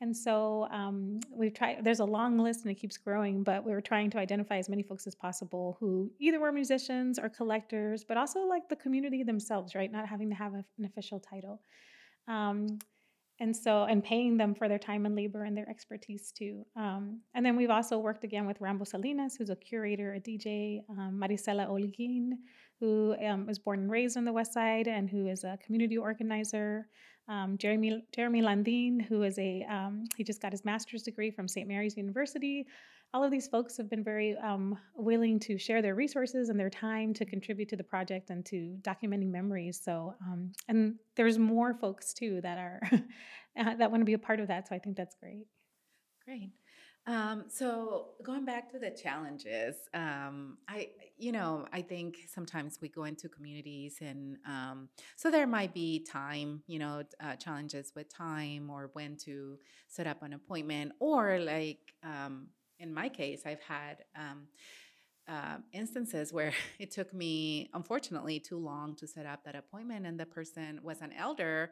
And 0.00 0.16
so 0.16 0.66
um, 0.70 1.20
we've 1.30 1.52
tried, 1.52 1.84
there's 1.84 2.00
a 2.00 2.04
long 2.04 2.38
list 2.38 2.62
and 2.62 2.70
it 2.70 2.76
keeps 2.76 2.96
growing, 2.96 3.42
but 3.42 3.64
we 3.64 3.72
were 3.72 3.82
trying 3.82 4.08
to 4.10 4.18
identify 4.18 4.56
as 4.56 4.68
many 4.68 4.82
folks 4.82 5.06
as 5.06 5.14
possible 5.14 5.76
who 5.78 6.10
either 6.18 6.40
were 6.40 6.52
musicians 6.52 7.18
or 7.18 7.28
collectors, 7.28 8.02
but 8.02 8.16
also 8.16 8.40
like 8.40 8.68
the 8.70 8.76
community 8.76 9.22
themselves, 9.22 9.74
right? 9.74 9.92
Not 9.92 10.06
having 10.06 10.30
to 10.30 10.36
have 10.36 10.54
a, 10.54 10.64
an 10.78 10.86
official 10.86 11.20
title. 11.20 11.60
Um, 12.28 12.78
and 13.40 13.56
so, 13.56 13.84
and 13.84 14.04
paying 14.04 14.36
them 14.36 14.54
for 14.54 14.68
their 14.68 14.78
time 14.78 15.06
and 15.06 15.16
labor 15.16 15.44
and 15.44 15.56
their 15.56 15.68
expertise 15.68 16.30
too. 16.30 16.64
Um, 16.76 17.20
and 17.34 17.44
then 17.44 17.56
we've 17.56 17.70
also 17.70 17.98
worked 17.98 18.24
again 18.24 18.46
with 18.46 18.60
Rambo 18.60 18.84
Salinas, 18.84 19.34
who's 19.36 19.50
a 19.50 19.56
curator, 19.56 20.14
a 20.14 20.20
DJ, 20.20 20.80
um, 20.90 21.20
Marisela 21.22 21.66
Olguin, 21.68 22.32
who 22.80 23.14
um, 23.24 23.46
was 23.46 23.58
born 23.58 23.80
and 23.80 23.90
raised 23.90 24.16
on 24.16 24.24
the 24.24 24.32
West 24.32 24.54
Side 24.54 24.88
and 24.88 25.08
who 25.08 25.26
is 25.26 25.44
a 25.44 25.58
community 25.64 25.98
organizer. 25.98 26.88
Um, 27.28 27.58
Jeremy 27.58 28.02
Jeremy 28.12 28.42
Landin, 28.42 28.98
who 28.98 29.22
is 29.22 29.38
a 29.38 29.64
um, 29.70 30.06
he 30.16 30.24
just 30.24 30.42
got 30.42 30.52
his 30.52 30.64
master's 30.64 31.02
degree 31.02 31.30
from 31.30 31.46
St. 31.46 31.68
Mary's 31.68 31.96
University. 31.96 32.66
All 33.12 33.22
of 33.22 33.30
these 33.30 33.48
folks 33.48 33.76
have 33.76 33.90
been 33.90 34.04
very 34.04 34.36
um, 34.38 34.78
willing 34.94 35.40
to 35.40 35.58
share 35.58 35.82
their 35.82 35.96
resources 35.96 36.48
and 36.48 36.58
their 36.58 36.70
time 36.70 37.12
to 37.14 37.24
contribute 37.24 37.68
to 37.68 37.76
the 37.76 37.84
project 37.84 38.30
and 38.30 38.46
to 38.46 38.76
documenting 38.82 39.30
memories. 39.30 39.80
So, 39.82 40.14
um, 40.24 40.52
and 40.68 40.94
there's 41.16 41.36
more 41.38 41.74
folks 41.74 42.12
too 42.14 42.40
that 42.42 42.58
are 42.58 42.80
that 43.56 43.90
want 43.90 44.00
to 44.00 44.04
be 44.04 44.14
a 44.14 44.18
part 44.18 44.40
of 44.40 44.48
that. 44.48 44.68
So 44.68 44.74
I 44.74 44.78
think 44.78 44.96
that's 44.96 45.16
great. 45.20 45.46
Great. 46.24 46.50
Um, 47.06 47.44
so 47.48 48.10
going 48.22 48.44
back 48.44 48.70
to 48.72 48.78
the 48.78 48.90
challenges, 48.90 49.76
um, 49.94 50.58
I, 50.68 50.90
you 51.20 51.32
know, 51.32 51.66
I 51.72 51.82
think 51.82 52.18
sometimes 52.32 52.78
we 52.80 52.88
go 52.88 53.04
into 53.04 53.28
communities 53.28 53.98
and 54.00 54.38
um, 54.46 54.88
so 55.16 55.30
there 55.30 55.46
might 55.46 55.74
be 55.74 56.00
time, 56.00 56.62
you 56.66 56.78
know, 56.78 57.02
uh, 57.22 57.36
challenges 57.36 57.92
with 57.94 58.08
time 58.12 58.70
or 58.70 58.90
when 58.94 59.16
to 59.24 59.58
set 59.88 60.06
up 60.06 60.22
an 60.22 60.32
appointment, 60.32 60.92
or 60.98 61.38
like 61.38 61.94
um, 62.02 62.48
in 62.78 62.92
my 62.92 63.08
case, 63.08 63.42
I've 63.46 63.62
had. 63.62 64.04
Um, 64.16 64.48
uh, 65.28 65.58
instances 65.72 66.32
where 66.32 66.52
it 66.80 66.90
took 66.90 67.14
me, 67.14 67.70
unfortunately, 67.72 68.40
too 68.40 68.58
long 68.58 68.96
to 68.96 69.06
set 69.06 69.26
up 69.26 69.44
that 69.44 69.54
appointment, 69.54 70.04
and 70.04 70.18
the 70.18 70.26
person 70.26 70.80
was 70.82 71.00
an 71.02 71.12
elder 71.12 71.70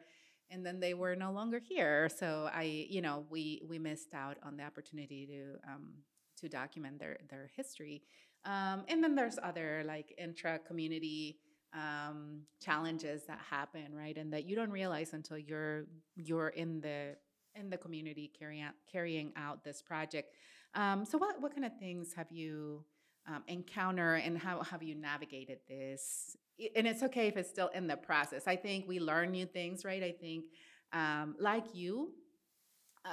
and 0.49 0.65
then 0.65 0.79
they 0.79 0.93
were 0.93 1.15
no 1.15 1.31
longer 1.31 1.59
here. 1.59 2.09
So 2.09 2.49
I, 2.53 2.63
you 2.63 3.01
know, 3.01 3.25
we 3.29 3.61
we 3.67 3.77
missed 3.79 4.13
out 4.13 4.37
on 4.43 4.57
the 4.57 4.63
opportunity 4.63 5.27
to 5.27 5.71
um, 5.71 5.93
to 6.37 6.49
document 6.49 6.99
their 6.99 7.17
their 7.29 7.49
history. 7.55 8.03
Um, 8.45 8.83
and 8.87 9.03
then 9.03 9.15
there's 9.15 9.37
other 9.41 9.83
like 9.85 10.13
intra 10.17 10.59
community 10.59 11.37
um, 11.73 12.41
challenges 12.61 13.25
that 13.27 13.39
happen, 13.49 13.93
right? 13.93 14.17
And 14.17 14.33
that 14.33 14.45
you 14.45 14.55
don't 14.55 14.71
realize 14.71 15.13
until 15.13 15.37
you're 15.37 15.85
you're 16.15 16.49
in 16.49 16.81
the 16.81 17.15
in 17.55 17.69
the 17.69 17.77
community 17.77 18.31
carrying 18.37 18.61
out 18.61 18.73
carrying 18.91 19.33
out 19.35 19.63
this 19.63 19.81
project. 19.81 20.33
Um, 20.73 21.05
so 21.05 21.17
what 21.17 21.41
what 21.41 21.53
kind 21.53 21.65
of 21.65 21.77
things 21.79 22.13
have 22.13 22.31
you 22.31 22.85
um, 23.27 23.43
encounter 23.47 24.15
and 24.15 24.37
how 24.37 24.63
have 24.63 24.81
you 24.81 24.95
navigated 24.95 25.59
this 25.67 26.35
and 26.75 26.87
it's 26.87 27.03
okay 27.03 27.27
if 27.27 27.37
it's 27.37 27.49
still 27.49 27.69
in 27.69 27.87
the 27.87 27.95
process 27.95 28.47
i 28.47 28.55
think 28.55 28.87
we 28.87 28.99
learn 28.99 29.31
new 29.31 29.45
things 29.45 29.85
right 29.85 30.03
i 30.03 30.11
think 30.11 30.45
um, 30.93 31.35
like 31.39 31.65
you 31.73 32.11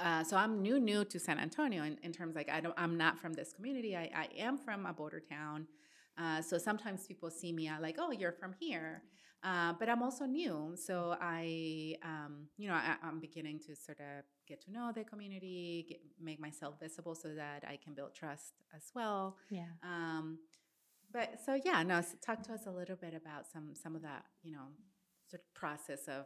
uh, 0.03 0.23
so 0.23 0.37
i'm 0.37 0.61
new 0.61 0.79
new 0.79 1.03
to 1.05 1.19
san 1.19 1.39
antonio 1.39 1.83
in, 1.83 1.97
in 2.03 2.11
terms 2.11 2.35
like 2.35 2.49
i 2.49 2.59
don't 2.59 2.75
i'm 2.77 2.97
not 2.97 3.19
from 3.19 3.33
this 3.33 3.51
community 3.53 3.95
i, 3.95 4.09
I 4.15 4.27
am 4.37 4.57
from 4.57 4.85
a 4.85 4.93
border 4.93 5.19
town 5.19 5.67
uh, 6.17 6.41
so 6.41 6.57
sometimes 6.57 7.05
people 7.07 7.29
see 7.29 7.51
me 7.53 7.67
uh, 7.67 7.79
like 7.81 7.97
oh 7.99 8.11
you're 8.11 8.31
from 8.31 8.53
here 8.59 9.03
uh, 9.43 9.73
but 9.79 9.89
i'm 9.89 10.01
also 10.03 10.25
new 10.25 10.73
so 10.75 11.15
i 11.21 11.95
um, 12.03 12.47
you 12.57 12.67
know 12.67 12.75
I, 12.75 12.95
i'm 13.03 13.19
beginning 13.19 13.59
to 13.67 13.75
sort 13.75 13.99
of 13.99 14.23
get 14.47 14.61
to 14.65 14.71
know 14.71 14.91
the 14.93 15.03
community 15.03 15.85
get, 15.89 15.99
make 16.21 16.39
myself 16.39 16.75
visible 16.79 17.15
so 17.15 17.29
that 17.35 17.63
i 17.67 17.77
can 17.83 17.93
build 17.93 18.13
trust 18.15 18.53
as 18.75 18.91
well 18.95 19.37
Yeah. 19.49 19.65
um, 19.83 20.39
but 21.11 21.39
so 21.45 21.57
yeah, 21.63 21.83
no. 21.83 22.01
So 22.01 22.17
talk 22.21 22.43
to 22.43 22.53
us 22.53 22.65
a 22.67 22.71
little 22.71 22.97
bit 22.97 23.13
about 23.13 23.45
some 23.51 23.73
some 23.73 23.95
of 23.95 24.01
that, 24.01 24.25
you 24.43 24.51
know, 24.51 24.67
sort 25.29 25.41
of 25.41 25.53
process 25.53 26.07
of 26.07 26.25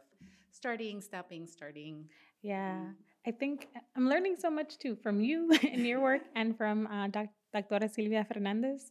starting, 0.50 1.00
stopping, 1.00 1.46
starting. 1.46 2.08
Yeah, 2.42 2.72
Mm. 2.72 2.94
I 3.26 3.30
think 3.30 3.68
uh, 3.76 3.80
I'm 3.96 4.08
learning 4.08 4.36
so 4.38 4.50
much 4.50 4.78
too 4.78 4.96
from 5.02 5.20
you 5.20 5.50
and 5.72 5.86
your 5.86 6.00
work 6.00 6.22
and 6.34 6.56
from 6.56 6.86
uh, 6.86 7.08
doc- 7.08 7.28
Dr. 7.52 7.88
Silvia 7.88 8.24
Fernandez 8.32 8.90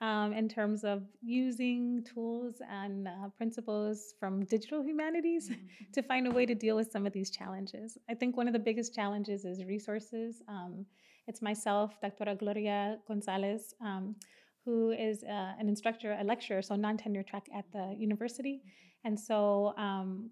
um, 0.00 0.32
in 0.32 0.48
terms 0.48 0.84
of 0.84 1.02
using 1.22 2.04
tools 2.04 2.56
and 2.70 3.06
uh, 3.08 3.28
principles 3.36 4.14
from 4.18 4.44
digital 4.44 4.82
humanities 4.82 5.48
Mhm. 5.50 5.92
to 5.94 6.02
find 6.02 6.26
a 6.26 6.30
way 6.30 6.44
to 6.46 6.54
deal 6.54 6.76
with 6.76 6.90
some 6.90 7.06
of 7.06 7.12
these 7.12 7.30
challenges. 7.30 7.98
I 8.08 8.14
think 8.14 8.36
one 8.36 8.46
of 8.48 8.52
the 8.52 8.58
biggest 8.68 8.94
challenges 8.94 9.44
is 9.44 9.64
resources. 9.64 10.42
Um, 10.48 10.86
it's 11.26 11.40
myself, 11.42 12.00
Dr. 12.00 12.34
Gloria 12.34 12.98
Gonzalez, 13.06 13.74
um, 13.80 14.16
who 14.64 14.90
is 14.90 15.22
uh, 15.24 15.52
an 15.60 15.68
instructor, 15.68 16.16
a 16.20 16.24
lecturer, 16.24 16.60
so 16.62 16.76
non 16.76 16.96
tenure 16.96 17.22
track 17.22 17.46
at 17.54 17.64
the 17.72 17.94
university. 17.98 18.62
And 19.04 19.18
so 19.18 19.74
um, 19.78 20.30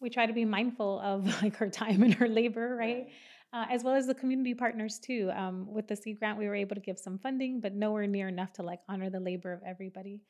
we 0.00 0.10
try 0.10 0.26
to 0.26 0.32
be 0.32 0.44
mindful 0.44 1.00
of 1.00 1.26
like 1.42 1.56
her 1.56 1.68
time 1.68 2.02
and 2.02 2.14
her 2.14 2.28
labor, 2.28 2.76
right? 2.76 3.08
uh, 3.52 3.64
as 3.70 3.82
well 3.82 3.94
as 3.94 4.06
the 4.06 4.14
community 4.14 4.54
partners 4.54 4.98
too. 4.98 5.30
Um, 5.34 5.72
with 5.72 5.88
the 5.88 5.96
seed 5.96 6.18
grant, 6.18 6.38
we 6.38 6.46
were 6.46 6.54
able 6.54 6.74
to 6.74 6.80
give 6.80 6.98
some 6.98 7.18
funding, 7.18 7.60
but 7.60 7.74
nowhere 7.74 8.06
near 8.06 8.28
enough 8.28 8.52
to 8.54 8.62
like 8.62 8.80
honor 8.88 9.10
the 9.10 9.20
labor 9.20 9.52
of 9.52 9.60
everybody. 9.66 10.20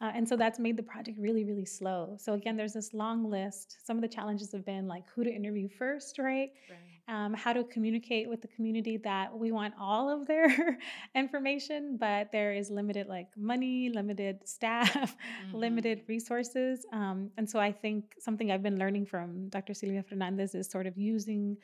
Uh, 0.00 0.10
and 0.14 0.28
so 0.28 0.36
that's 0.36 0.58
made 0.58 0.76
the 0.76 0.82
project 0.82 1.16
really, 1.20 1.44
really 1.44 1.64
slow. 1.64 2.16
So 2.18 2.34
again, 2.34 2.56
there's 2.56 2.72
this 2.72 2.92
long 2.92 3.30
list. 3.30 3.76
Some 3.84 3.96
of 3.96 4.02
the 4.02 4.08
challenges 4.08 4.50
have 4.52 4.66
been 4.66 4.88
like 4.88 5.04
who 5.14 5.22
to 5.22 5.30
interview 5.30 5.68
first, 5.68 6.18
right? 6.18 6.50
right. 6.68 6.93
Um, 7.06 7.34
how 7.34 7.52
to 7.52 7.64
communicate 7.64 8.30
with 8.30 8.40
the 8.40 8.48
community 8.48 8.96
that 9.04 9.38
we 9.38 9.52
want 9.52 9.74
all 9.78 10.08
of 10.08 10.26
their 10.26 10.78
information, 11.14 11.98
but 12.00 12.32
there 12.32 12.54
is 12.54 12.70
limited 12.70 13.08
like 13.08 13.28
money, 13.36 13.90
limited 13.90 14.38
staff, 14.48 14.94
mm-hmm. 14.94 15.56
limited 15.56 16.00
resources. 16.08 16.86
Um, 16.92 17.30
and 17.36 17.48
so 17.48 17.60
I 17.60 17.72
think 17.72 18.14
something 18.18 18.50
I've 18.50 18.62
been 18.62 18.78
learning 18.78 19.04
from 19.04 19.50
Dr. 19.50 19.74
Silvia 19.74 20.02
Fernandez 20.02 20.54
is 20.54 20.70
sort 20.70 20.86
of 20.86 20.96
using 20.96 21.58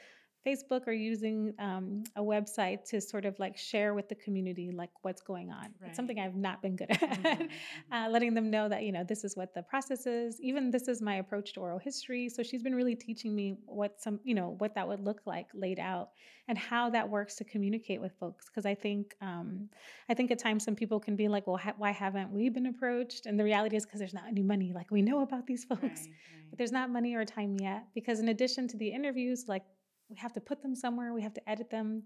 Facebook 0.47 0.87
or 0.87 0.93
using 0.93 1.53
um, 1.59 2.03
a 2.17 2.23
website 2.23 2.85
to 2.85 3.01
sort 3.01 3.25
of 3.25 3.39
like 3.39 3.57
share 3.57 3.95
with 3.95 4.09
the 4.09 4.15
community 4.15 4.71
like 4.73 4.91
what's 5.03 5.21
going 5.21 5.51
on. 5.51 5.65
Right. 5.81 5.89
It's 5.89 5.97
something 5.97 6.19
I've 6.19 6.37
not 6.37 6.63
been 6.63 6.77
good 6.77 6.91
at, 6.91 7.01
mm-hmm, 7.01 7.43
mm-hmm. 7.43 7.93
uh, 7.93 8.09
letting 8.09 8.33
them 8.35 8.51
know 8.51 8.69
that 8.69 8.83
you 8.83 8.93
know 8.93 9.05
this 9.05 9.23
is 9.25 9.37
what 9.37 9.55
the 9.55 9.63
process 9.63 10.07
is. 10.07 10.41
Even 10.41 10.71
this 10.71 10.89
is 10.89 11.03
my 11.03 11.17
approach 11.17 11.53
to 11.55 11.61
oral 11.61 11.79
history. 11.79 12.29
So 12.29 12.43
she's 12.43 12.63
been 12.63 12.75
really 12.75 12.95
teaching 12.95 13.35
me 13.35 13.57
what 13.67 14.01
some 14.01 14.21
you 14.25 14.35
know 14.35 14.57
what 14.59 14.75
that 14.75 14.89
would 14.89 15.01
look 15.01 15.21
like 15.27 15.49
laid 15.55 15.79
out 15.79 16.11
and 16.49 16.57
how 16.57 16.91
that 16.91 17.09
works 17.09 17.37
to 17.37 17.45
communicate 17.45 18.01
with 18.01 18.13
folks. 18.19 18.47
Because 18.49 18.65
I 18.65 18.75
think 18.75 19.15
um, 19.21 19.69
I 20.09 20.15
think 20.15 20.31
at 20.31 20.39
times 20.39 20.65
some 20.65 20.75
people 20.75 20.99
can 20.99 21.17
be 21.17 21.29
like, 21.29 21.47
well, 21.47 21.59
ha- 21.59 21.75
why 21.77 21.91
haven't 21.91 22.33
we 22.33 22.49
been 22.49 22.67
approached? 22.67 23.27
And 23.27 23.39
the 23.39 23.45
reality 23.45 23.77
is 23.77 23.85
because 23.85 23.99
there's 23.99 24.15
not 24.15 24.25
any 24.27 24.43
money. 24.43 24.73
Like 24.75 24.91
we 24.91 25.03
know 25.03 25.21
about 25.23 25.47
these 25.47 25.65
folks, 25.69 25.83
right, 25.83 25.91
right. 25.91 26.47
but 26.49 26.59
there's 26.59 26.73
not 26.73 26.91
money 26.91 27.15
or 27.15 27.25
time 27.25 27.57
yet. 27.61 27.85
Because 27.95 28.21
in 28.21 28.31
addition 28.31 28.69
to 28.69 28.79
the 28.79 28.89
interviews, 28.89 29.45
like 29.49 29.65
we 30.11 30.17
have 30.17 30.33
to 30.33 30.41
put 30.41 30.63
them 30.63 30.75
somewhere, 30.75 31.15
we 31.15 31.23
have 31.23 31.35
to 31.35 31.51
edit 31.51 31.71
them. 31.71 32.03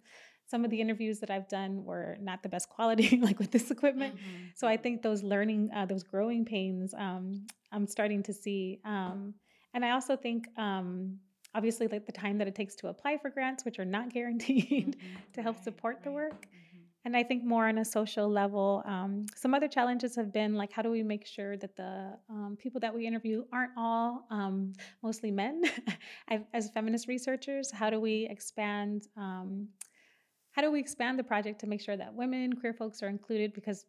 Some 0.47 0.65
of 0.65 0.71
the 0.71 0.81
interviews 0.81 1.21
that 1.21 1.31
I've 1.31 1.49
done 1.49 1.85
were 1.85 2.19
not 2.21 2.43
the 2.43 2.49
best 2.49 2.69
quality, 2.69 3.17
like 3.23 3.39
with 3.39 3.51
this 3.51 3.71
equipment. 3.71 4.17
Mm-hmm. 4.17 4.45
So 4.55 4.69
I 4.69 4.77
think 4.77 5.03
those 5.03 5.23
learning, 5.23 5.71
uh, 5.75 5.87
those 5.87 6.03
growing 6.03 6.45
pains, 6.45 6.95
um, 6.95 7.47
I'm 7.73 7.87
starting 7.87 8.23
to 8.25 8.33
see. 8.33 8.81
Um, 8.85 9.35
and 9.73 9.85
I 9.85 9.93
also 9.93 10.17
think, 10.17 10.47
um, 10.59 11.19
obviously, 11.55 11.89
like 11.89 12.07
the 12.07 12.13
time 12.13 12.39
that 12.39 12.47
it 12.47 12.55
takes 12.55 12.75
to 12.77 12.89
apply 12.89 13.19
for 13.19 13.31
grants, 13.31 13.65
which 13.65 13.79
are 13.79 13.85
not 13.85 14.13
guaranteed 14.13 14.97
mm-hmm. 14.99 15.33
to 15.33 15.43
help 15.43 15.63
support 15.63 15.97
right. 15.97 16.05
the 16.05 16.13
work. 16.13 16.47
And 17.05 17.15
I 17.15 17.23
think 17.23 17.45
more 17.45 17.69
on 17.69 17.79
a 17.79 17.85
social 17.85 18.29
level, 18.29 18.83
um, 18.87 19.27
some 19.37 19.53
other 19.53 19.69
challenges 19.69 20.17
have 20.17 20.33
been 20.33 20.55
like, 20.55 20.73
how 20.73 20.81
do 20.81 20.91
we 20.91 21.03
make 21.03 21.27
sure 21.27 21.57
that 21.59 21.77
the 21.77 22.17
um, 22.31 22.57
people 22.59 22.81
that 22.81 22.95
we 22.95 23.07
interview 23.07 23.45
aren't 23.53 23.73
all 23.77 24.27
um, 24.31 24.73
mostly 25.03 25.31
men? 25.31 25.63
As 26.55 26.71
feminist 26.71 27.07
researchers, 27.07 27.71
how 27.71 27.91
do 27.91 28.01
we 28.01 28.27
expand? 28.31 29.09
Um, 29.19 29.69
how 30.53 30.63
do 30.63 30.71
we 30.71 30.81
expand 30.81 31.19
the 31.19 31.25
project 31.25 31.61
to 31.61 31.67
make 31.67 31.83
sure 31.83 31.97
that 31.97 32.15
women, 32.15 32.55
queer 32.55 32.73
folks 32.73 33.03
are 33.03 33.09
included 33.09 33.53
because 33.53 33.85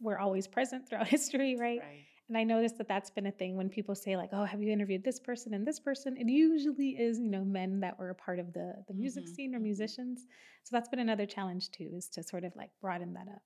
we're 0.00 0.18
always 0.18 0.46
present 0.46 0.88
throughout 0.88 1.08
history, 1.16 1.56
right? 1.58 1.80
right. 1.80 2.04
And 2.28 2.36
I 2.36 2.44
noticed 2.44 2.76
that 2.78 2.88
that's 2.88 3.10
been 3.10 3.26
a 3.26 3.30
thing 3.30 3.56
when 3.56 3.70
people 3.70 3.94
say 3.94 4.16
like, 4.16 4.30
"Oh, 4.32 4.44
have 4.44 4.60
you 4.60 4.70
interviewed 4.70 5.02
this 5.02 5.18
person 5.18 5.54
and 5.54 5.66
this 5.66 5.80
person?" 5.80 6.16
It 6.16 6.28
usually 6.28 6.90
is, 6.90 7.18
you 7.18 7.30
know, 7.30 7.44
men 7.44 7.80
that 7.80 7.98
were 7.98 8.10
a 8.10 8.14
part 8.14 8.38
of 8.38 8.52
the 8.52 8.74
the 8.86 8.94
music 8.94 9.24
mm-hmm. 9.24 9.34
scene 9.34 9.54
or 9.54 9.58
mm-hmm. 9.58 9.64
musicians. 9.64 10.26
So 10.64 10.76
that's 10.76 10.88
been 10.88 10.98
another 10.98 11.26
challenge 11.26 11.70
too, 11.70 11.90
is 11.94 12.08
to 12.10 12.22
sort 12.22 12.44
of 12.44 12.54
like 12.54 12.70
broaden 12.80 13.14
that 13.14 13.28
up. 13.28 13.42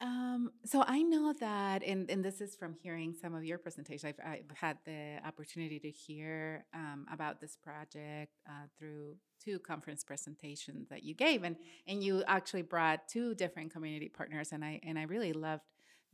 Um, 0.00 0.52
so 0.64 0.84
I 0.86 1.02
know 1.02 1.32
that, 1.40 1.82
and, 1.82 2.08
and 2.08 2.24
this 2.24 2.40
is 2.40 2.54
from 2.54 2.72
hearing 2.72 3.14
some 3.20 3.34
of 3.34 3.44
your 3.44 3.58
presentation. 3.58 4.08
I've, 4.08 4.24
I've 4.24 4.56
had 4.56 4.78
the 4.84 5.18
opportunity 5.26 5.80
to 5.80 5.90
hear 5.90 6.66
um, 6.72 7.04
about 7.12 7.40
this 7.40 7.56
project 7.56 8.32
uh, 8.48 8.66
through 8.78 9.16
two 9.44 9.58
conference 9.58 10.04
presentations 10.04 10.88
that 10.90 11.02
you 11.02 11.14
gave, 11.14 11.42
and 11.42 11.56
and 11.88 12.04
you 12.04 12.22
actually 12.28 12.62
brought 12.62 13.08
two 13.08 13.34
different 13.34 13.72
community 13.72 14.08
partners, 14.08 14.52
and 14.52 14.64
I 14.64 14.78
and 14.84 14.96
I 14.98 15.02
really 15.02 15.32
loved 15.32 15.64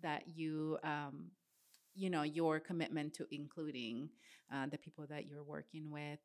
that 0.05 0.23
you 0.37 0.79
um, 0.85 1.33
you 1.95 2.09
know 2.11 2.23
your 2.23 2.61
commitment 2.61 3.15
to 3.15 3.27
including 3.33 4.09
uh, 4.53 4.67
the 4.67 4.79
people 4.79 5.05
that 5.09 5.27
you're 5.27 5.43
working 5.43 5.91
with. 5.91 6.21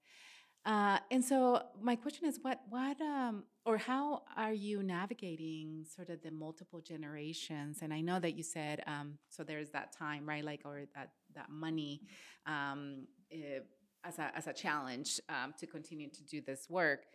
Uh, 0.66 1.00
and 1.10 1.24
so 1.24 1.62
my 1.82 1.96
question 1.96 2.28
is 2.28 2.38
what 2.42 2.60
what 2.70 3.00
um, 3.02 3.44
or 3.66 3.78
how 3.78 4.22
are 4.38 4.54
you 4.54 4.84
navigating 4.84 5.86
sort 5.96 6.10
of 6.10 6.22
the 6.22 6.32
multiple 6.32 6.82
generations? 6.82 7.80
And 7.82 7.94
i 7.94 8.02
know 8.02 8.20
that 8.20 8.34
you 8.38 8.44
said 8.44 8.84
um, 8.86 9.18
so 9.30 9.44
there's 9.44 9.70
that 9.72 9.92
time 9.92 10.28
right 10.28 10.44
like 10.44 10.62
or 10.66 10.84
that 10.96 11.10
that 11.36 11.50
money 11.50 12.02
um, 12.46 13.08
it, 13.32 13.66
as 14.04 14.20
a, 14.20 14.32
as 14.36 14.48
a 14.48 14.54
challenge 14.54 15.20
um, 15.30 15.54
to 15.60 15.66
continue 15.66 16.10
to 16.10 16.24
do 16.24 16.42
this 16.42 16.68
work. 16.70 17.06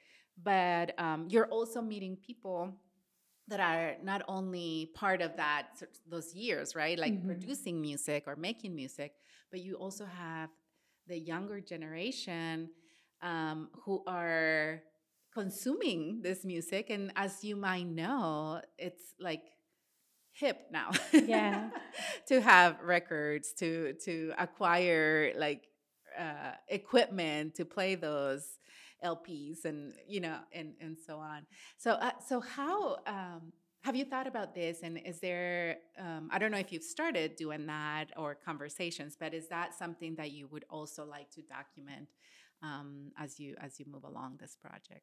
But 0.42 0.98
um, 0.98 1.26
you're 1.28 1.46
also 1.46 1.80
meeting 1.80 2.16
people 2.16 2.72
that 3.48 3.60
are 3.60 3.96
not 4.02 4.22
only 4.26 4.90
part 4.94 5.20
of 5.20 5.36
that 5.36 5.82
those 6.08 6.34
years 6.34 6.74
right? 6.74 6.98
Like 6.98 7.14
mm-hmm. 7.14 7.28
producing 7.28 7.80
music 7.80 8.24
or 8.26 8.36
making 8.36 8.74
music 8.74 9.12
but 9.50 9.60
you 9.60 9.74
also 9.74 10.04
have 10.04 10.50
the 11.06 11.18
younger 11.18 11.60
generation 11.60 12.70
um, 13.22 13.68
who 13.84 14.02
are 14.06 14.82
consuming 15.32 16.20
this 16.22 16.44
music. 16.44 16.90
And 16.90 17.12
as 17.16 17.44
you 17.44 17.56
might 17.56 17.86
know 17.86 18.60
it's 18.78 19.14
like 19.20 19.42
hip 20.32 20.58
now 20.72 20.90
yeah. 21.12 21.70
to 22.28 22.40
have 22.40 22.80
records 22.82 23.52
to 23.52 23.94
to 24.04 24.32
acquire 24.38 25.32
like 25.36 25.68
uh, 26.18 26.52
equipment 26.68 27.54
to 27.54 27.64
play 27.64 27.94
those 27.94 28.58
LPs 29.02 29.64
and 29.64 29.94
you 30.06 30.20
know 30.20 30.38
and 30.52 30.74
and 30.80 30.96
so 30.98 31.16
on. 31.18 31.46
So 31.78 31.92
uh, 31.92 32.12
so 32.26 32.40
how 32.40 32.96
um, 33.06 33.52
have 33.82 33.96
you 33.96 34.04
thought 34.04 34.26
about 34.26 34.54
this? 34.54 34.80
And 34.82 34.98
is 35.04 35.20
there 35.20 35.76
um, 35.98 36.28
I 36.32 36.38
don't 36.38 36.50
know 36.50 36.58
if 36.58 36.72
you've 36.72 36.82
started 36.82 37.36
doing 37.36 37.66
that 37.66 38.06
or 38.16 38.34
conversations, 38.34 39.16
but 39.18 39.34
is 39.34 39.48
that 39.48 39.74
something 39.74 40.14
that 40.16 40.32
you 40.32 40.48
would 40.48 40.64
also 40.70 41.04
like 41.04 41.30
to 41.32 41.42
document 41.42 42.08
um, 42.62 43.12
as 43.18 43.38
you 43.38 43.54
as 43.60 43.78
you 43.78 43.86
move 43.90 44.04
along 44.04 44.38
this 44.40 44.56
project? 44.60 45.02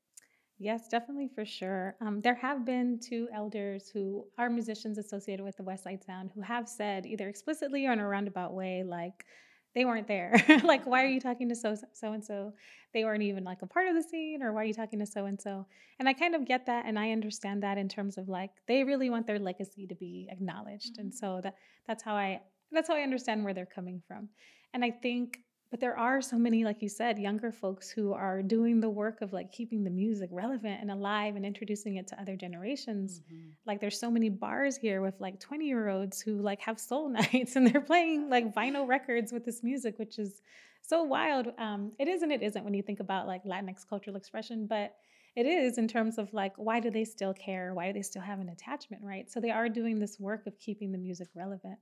Yes, 0.63 0.87
definitely 0.87 1.27
for 1.33 1.43
sure. 1.43 1.95
Um, 2.01 2.21
there 2.21 2.35
have 2.35 2.65
been 2.65 2.99
two 2.99 3.27
elders 3.33 3.89
who 3.91 4.27
are 4.37 4.47
musicians 4.47 4.99
associated 4.99 5.43
with 5.43 5.57
the 5.57 5.63
West 5.63 5.83
Side 5.83 6.03
Sound 6.03 6.31
who 6.35 6.41
have 6.41 6.69
said 6.69 7.07
either 7.07 7.27
explicitly 7.27 7.87
or 7.87 7.93
in 7.93 7.99
a 7.99 8.07
roundabout 8.07 8.53
way, 8.53 8.83
like 8.83 9.25
they 9.73 9.85
weren't 9.85 10.07
there. 10.07 10.35
like, 10.63 10.85
why 10.85 11.03
are 11.03 11.07
you 11.07 11.21
talking 11.21 11.49
to 11.49 11.55
so 11.55 11.75
so 11.93 12.13
and 12.13 12.23
so? 12.23 12.53
They 12.93 13.03
weren't 13.05 13.23
even 13.23 13.43
like 13.43 13.61
a 13.61 13.67
part 13.67 13.87
of 13.87 13.95
the 13.95 14.03
scene, 14.03 14.43
or 14.43 14.51
why 14.51 14.61
are 14.61 14.65
you 14.65 14.73
talking 14.73 14.99
to 14.99 15.05
so 15.05 15.25
and 15.25 15.39
so? 15.39 15.65
And 15.99 16.09
I 16.09 16.13
kind 16.13 16.35
of 16.35 16.45
get 16.45 16.65
that, 16.65 16.85
and 16.85 16.99
I 16.99 17.11
understand 17.11 17.63
that 17.63 17.77
in 17.77 17.87
terms 17.87 18.17
of 18.17 18.27
like 18.27 18.51
they 18.67 18.83
really 18.83 19.09
want 19.09 19.27
their 19.27 19.39
legacy 19.39 19.87
to 19.87 19.95
be 19.95 20.27
acknowledged, 20.29 20.93
mm-hmm. 20.93 21.01
and 21.01 21.13
so 21.13 21.39
that 21.43 21.55
that's 21.87 22.03
how 22.03 22.15
I 22.15 22.41
that's 22.71 22.87
how 22.87 22.95
I 22.95 23.01
understand 23.01 23.43
where 23.43 23.53
they're 23.53 23.65
coming 23.65 24.01
from. 24.07 24.29
And 24.73 24.83
I 24.83 24.91
think 24.91 25.39
but 25.71 25.79
there 25.79 25.97
are 25.97 26.21
so 26.21 26.37
many 26.37 26.63
like 26.65 26.81
you 26.81 26.89
said 26.89 27.17
younger 27.17 27.51
folks 27.51 27.89
who 27.89 28.11
are 28.11 28.43
doing 28.43 28.81
the 28.81 28.89
work 28.89 29.21
of 29.21 29.31
like 29.31 29.51
keeping 29.51 29.83
the 29.83 29.89
music 29.89 30.29
relevant 30.31 30.79
and 30.81 30.91
alive 30.91 31.37
and 31.37 31.45
introducing 31.45 31.95
it 31.95 32.07
to 32.07 32.21
other 32.21 32.35
generations. 32.35 33.21
Mm-hmm. 33.21 33.49
like 33.65 33.79
there's 33.79 33.99
so 33.99 34.11
many 34.11 34.29
bars 34.29 34.75
here 34.75 35.01
with 35.01 35.15
like 35.19 35.39
20 35.39 35.65
year 35.65 35.87
olds 35.87 36.21
who 36.21 36.41
like 36.41 36.59
have 36.59 36.79
soul 36.79 37.09
nights 37.21 37.55
and 37.55 37.65
they're 37.65 37.81
playing 37.81 38.29
like 38.29 38.53
vinyl 38.53 38.87
records 38.87 39.31
with 39.31 39.45
this 39.45 39.63
music 39.63 39.97
which 39.97 40.19
is 40.19 40.41
so 40.83 41.03
wild. 41.03 41.47
Um, 41.57 41.91
it 41.99 42.07
is 42.07 42.21
and 42.21 42.31
it 42.31 42.41
isn't 42.41 42.65
when 42.65 42.73
you 42.73 42.83
think 42.83 42.99
about 42.99 43.25
like 43.25 43.43
latinx 43.45 43.87
cultural 43.87 44.17
expression 44.17 44.67
but 44.67 44.95
it 45.37 45.45
is 45.45 45.77
in 45.77 45.87
terms 45.87 46.17
of 46.17 46.33
like 46.33 46.53
why 46.57 46.81
do 46.81 46.91
they 46.91 47.05
still 47.05 47.33
care? 47.33 47.73
Why 47.73 47.87
do 47.87 47.93
they 47.93 48.01
still 48.01 48.21
have 48.21 48.39
an 48.39 48.49
attachment 48.49 49.01
right? 49.05 49.31
So 49.31 49.39
they 49.39 49.51
are 49.51 49.69
doing 49.69 49.99
this 49.99 50.19
work 50.19 50.47
of 50.47 50.59
keeping 50.59 50.91
the 50.91 50.97
music 50.97 51.29
relevant 51.33 51.79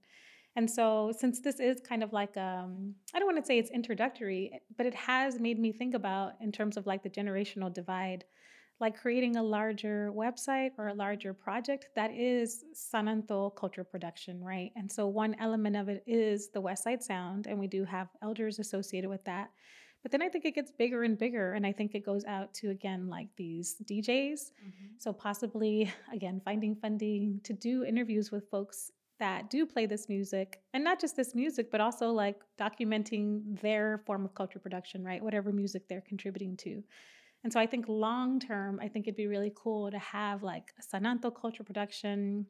and 0.60 0.70
so, 0.70 1.14
since 1.18 1.40
this 1.40 1.62
is 1.62 1.80
kind 1.80 2.04
of 2.04 2.12
like, 2.12 2.36
um, 2.36 2.94
I 3.14 3.20
don't 3.20 3.26
want 3.26 3.42
to 3.42 3.46
say 3.46 3.60
it's 3.60 3.72
introductory, 3.72 4.60
but 4.76 4.86
it 4.86 4.94
has 4.94 5.40
made 5.40 5.58
me 5.58 5.72
think 5.72 5.94
about, 5.96 6.34
in 6.42 6.52
terms 6.52 6.76
of 6.76 6.86
like 6.86 7.02
the 7.02 7.10
generational 7.10 7.74
divide, 7.74 8.26
like 8.82 9.00
creating 9.00 9.38
a 9.38 9.42
larger 9.42 10.12
website 10.14 10.72
or 10.78 10.90
a 10.90 10.94
larger 10.94 11.34
project 11.34 11.88
that 11.96 12.12
is 12.12 12.66
San 12.74 13.08
Anto 13.08 13.52
culture 13.52 13.86
production, 13.86 14.44
right? 14.44 14.72
And 14.76 14.92
so, 14.92 15.08
one 15.08 15.34
element 15.40 15.78
of 15.78 15.88
it 15.88 16.04
is 16.06 16.50
the 16.50 16.60
West 16.60 16.84
Side 16.84 17.02
Sound, 17.02 17.48
and 17.48 17.58
we 17.58 17.68
do 17.68 17.86
have 17.86 18.10
elders 18.22 18.60
associated 18.60 19.10
with 19.10 19.24
that. 19.24 19.52
But 20.04 20.12
then 20.12 20.22
I 20.22 20.28
think 20.28 20.44
it 20.44 20.56
gets 20.56 20.72
bigger 20.72 21.04
and 21.04 21.18
bigger, 21.18 21.54
and 21.54 21.66
I 21.66 21.72
think 21.72 21.96
it 21.96 22.06
goes 22.06 22.26
out 22.26 22.54
to 22.56 22.72
again 22.72 23.08
like 23.08 23.30
these 23.38 23.78
DJs. 23.90 24.42
Mm-hmm. 24.42 24.88
So, 24.98 25.14
possibly 25.14 25.90
again, 26.14 26.42
finding 26.44 26.76
funding 26.76 27.40
to 27.46 27.54
do 27.54 27.86
interviews 27.86 28.30
with 28.30 28.50
folks 28.50 28.92
that 29.20 29.50
do 29.50 29.66
play 29.66 29.86
this 29.86 30.10
music 30.10 30.62
and 30.74 30.84
not 30.84 31.00
just 31.00 31.16
this 31.16 31.36
music 31.36 31.70
but 31.72 31.82
also 31.82 32.10
like 32.12 32.42
documenting 32.60 33.60
their 33.62 34.02
form 34.06 34.26
of 34.26 34.34
culture 34.34 34.60
production 34.60 35.04
right 35.04 35.24
whatever 35.24 35.52
music 35.52 35.88
they're 35.88 36.02
contributing 36.02 36.56
to 36.58 36.84
and 37.44 37.52
so 37.52 37.60
i 37.60 37.66
think 37.66 37.86
long 37.88 38.40
term 38.40 38.80
i 38.82 38.88
think 38.88 39.06
it'd 39.08 39.18
be 39.18 39.28
really 39.28 39.54
cool 39.56 39.92
to 39.92 40.00
have 40.00 40.44
like 40.44 40.74
a 40.80 40.84
San 40.84 41.06
Anto 41.06 41.30
culture 41.30 41.64
production 41.64 42.46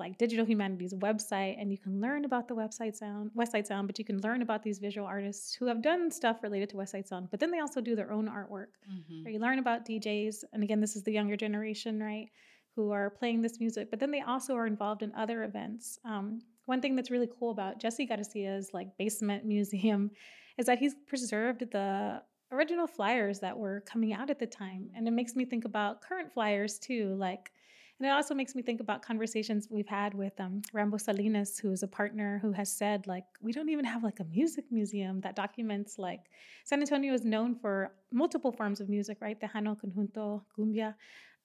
like 0.00 0.18
Digital 0.18 0.46
Humanities 0.46 0.94
website, 0.94 1.60
and 1.60 1.70
you 1.70 1.78
can 1.78 2.00
learn 2.00 2.24
about 2.24 2.48
the 2.48 2.54
website 2.54 2.96
sound, 2.96 3.30
West 3.34 3.52
Side 3.52 3.66
Sound, 3.66 3.86
but 3.86 3.98
you 3.98 4.04
can 4.04 4.20
learn 4.22 4.42
about 4.42 4.62
these 4.62 4.78
visual 4.78 5.06
artists 5.06 5.54
who 5.54 5.66
have 5.66 5.82
done 5.82 6.10
stuff 6.10 6.42
related 6.42 6.70
to 6.70 6.78
West 6.78 6.92
Side 6.92 7.06
Sound, 7.06 7.28
but 7.30 7.38
then 7.38 7.50
they 7.52 7.60
also 7.60 7.80
do 7.80 7.94
their 7.94 8.10
own 8.10 8.26
artwork. 8.26 8.72
Mm-hmm. 8.90 9.28
you 9.28 9.38
learn 9.38 9.60
about 9.60 9.84
DJs, 9.84 10.44
and 10.52 10.64
again, 10.64 10.80
this 10.80 10.96
is 10.96 11.04
the 11.04 11.12
younger 11.12 11.36
generation, 11.36 12.02
right, 12.02 12.30
who 12.80 12.92
are 12.92 13.10
playing 13.10 13.42
this 13.42 13.60
music, 13.60 13.90
but 13.90 14.00
then 14.00 14.10
they 14.10 14.22
also 14.22 14.54
are 14.54 14.66
involved 14.66 15.02
in 15.02 15.12
other 15.14 15.44
events. 15.44 15.98
Um, 16.04 16.40
one 16.64 16.80
thing 16.80 16.96
that's 16.96 17.10
really 17.10 17.28
cool 17.38 17.50
about 17.50 17.78
Jesse 17.78 18.06
Garcia's 18.06 18.70
like 18.72 18.96
basement 18.96 19.44
museum 19.56 20.10
is 20.58 20.66
that 20.66 20.78
he's 20.78 20.94
preserved 21.06 21.70
the 21.70 22.22
original 22.52 22.86
flyers 22.86 23.38
that 23.40 23.56
were 23.56 23.82
coming 23.82 24.12
out 24.12 24.30
at 24.30 24.38
the 24.38 24.46
time, 24.46 24.90
and 24.96 25.06
it 25.06 25.12
makes 25.12 25.36
me 25.36 25.44
think 25.44 25.64
about 25.64 26.00
current 26.00 26.32
flyers 26.32 26.78
too, 26.78 27.14
like 27.16 27.52
and 28.00 28.08
it 28.08 28.12
also 28.12 28.34
makes 28.34 28.54
me 28.54 28.62
think 28.62 28.80
about 28.80 29.02
conversations 29.02 29.68
we've 29.70 29.86
had 29.86 30.14
with 30.14 30.32
um, 30.40 30.62
Rambo 30.72 30.96
Salinas, 30.96 31.58
who 31.58 31.70
is 31.70 31.82
a 31.82 31.86
partner 31.86 32.38
who 32.40 32.50
has 32.50 32.72
said, 32.72 33.06
like, 33.06 33.24
we 33.42 33.52
don't 33.52 33.68
even 33.68 33.84
have 33.84 34.02
like 34.02 34.20
a 34.20 34.24
music 34.24 34.64
museum 34.70 35.20
that 35.20 35.36
documents 35.36 35.98
like 35.98 36.30
San 36.64 36.80
Antonio 36.80 37.12
is 37.12 37.26
known 37.26 37.54
for 37.54 37.92
multiple 38.10 38.52
forms 38.52 38.80
of 38.80 38.88
music, 38.88 39.18
right? 39.20 39.38
Tejano, 39.38 39.76
conjunto, 39.78 40.40
cumbia. 40.58 40.94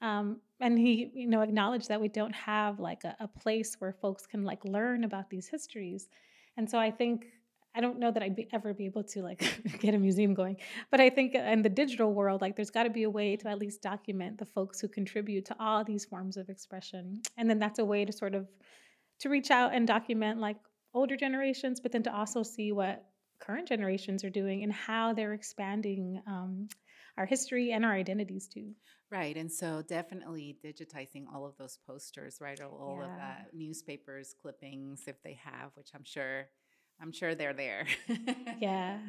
Um, 0.01 0.39
and 0.61 0.79
he, 0.79 1.11
you 1.13 1.27
know, 1.27 1.41
acknowledged 1.41 1.89
that 1.89 1.99
we 1.99 2.07
don't 2.07 2.35
have 2.35 2.79
like 2.79 3.03
a, 3.03 3.17
a 3.19 3.27
place 3.27 3.75
where 3.79 3.91
folks 3.91 4.25
can 4.25 4.45
like 4.45 4.63
learn 4.63 5.03
about 5.03 5.29
these 5.29 5.49
histories. 5.49 6.07
And 6.55 6.69
so 6.69 6.79
I 6.79 6.89
think 6.89 7.25
I 7.75 7.81
don't 7.81 7.99
know 7.99 8.11
that 8.11 8.23
I'd 8.23 8.35
be, 8.35 8.47
ever 8.53 8.73
be 8.73 8.85
able 8.85 9.03
to 9.03 9.21
like 9.21 9.43
get 9.79 9.93
a 9.93 9.97
museum 9.97 10.33
going, 10.33 10.57
but 10.91 11.01
I 11.01 11.09
think 11.09 11.35
in 11.35 11.61
the 11.61 11.69
digital 11.69 12.13
world, 12.13 12.41
like 12.41 12.55
there's 12.55 12.71
got 12.71 12.83
to 12.83 12.89
be 12.89 13.03
a 13.03 13.09
way 13.09 13.35
to 13.35 13.47
at 13.47 13.59
least 13.59 13.81
document 13.81 14.37
the 14.37 14.45
folks 14.45 14.79
who 14.79 14.87
contribute 14.87 15.45
to 15.45 15.55
all 15.59 15.83
these 15.83 16.05
forms 16.05 16.37
of 16.37 16.49
expression, 16.49 17.21
and 17.37 17.49
then 17.49 17.59
that's 17.59 17.79
a 17.79 17.85
way 17.85 18.05
to 18.05 18.11
sort 18.11 18.35
of 18.35 18.47
to 19.19 19.29
reach 19.29 19.51
out 19.51 19.73
and 19.73 19.87
document 19.87 20.39
like 20.39 20.57
older 20.93 21.17
generations, 21.17 21.79
but 21.79 21.91
then 21.91 22.03
to 22.03 22.15
also 22.15 22.43
see 22.43 22.71
what 22.71 23.05
current 23.39 23.67
generations 23.67 24.23
are 24.23 24.29
doing 24.29 24.63
and 24.63 24.71
how 24.71 25.13
they're 25.13 25.33
expanding 25.33 26.21
um, 26.27 26.67
our 27.17 27.25
history 27.25 27.71
and 27.71 27.85
our 27.85 27.93
identities 27.93 28.47
too. 28.47 28.71
Right, 29.11 29.37
and 29.37 29.51
so 29.51 29.83
definitely 29.87 30.57
digitizing 30.63 31.25
all 31.33 31.45
of 31.45 31.55
those 31.57 31.77
posters, 31.85 32.39
right, 32.41 32.59
all 32.59 32.97
yeah. 32.99 33.05
of 33.05 33.17
that 33.17 33.47
newspapers 33.53 34.33
clippings 34.41 35.03
if 35.07 35.21
they 35.21 35.39
have, 35.43 35.71
which 35.75 35.89
I'm 35.93 36.03
sure 36.03 36.47
I'm 37.01 37.11
sure 37.11 37.35
they're 37.35 37.53
there. 37.53 37.87
yeah. 38.59 38.99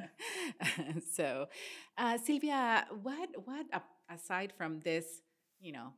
so, 1.12 1.46
uh, 1.96 2.18
Sylvia, 2.18 2.87
what 3.03 3.29
what 3.44 3.66
aside 4.11 4.53
from 4.57 4.81
this, 4.81 5.22
you 5.61 5.72
know, 5.72 5.92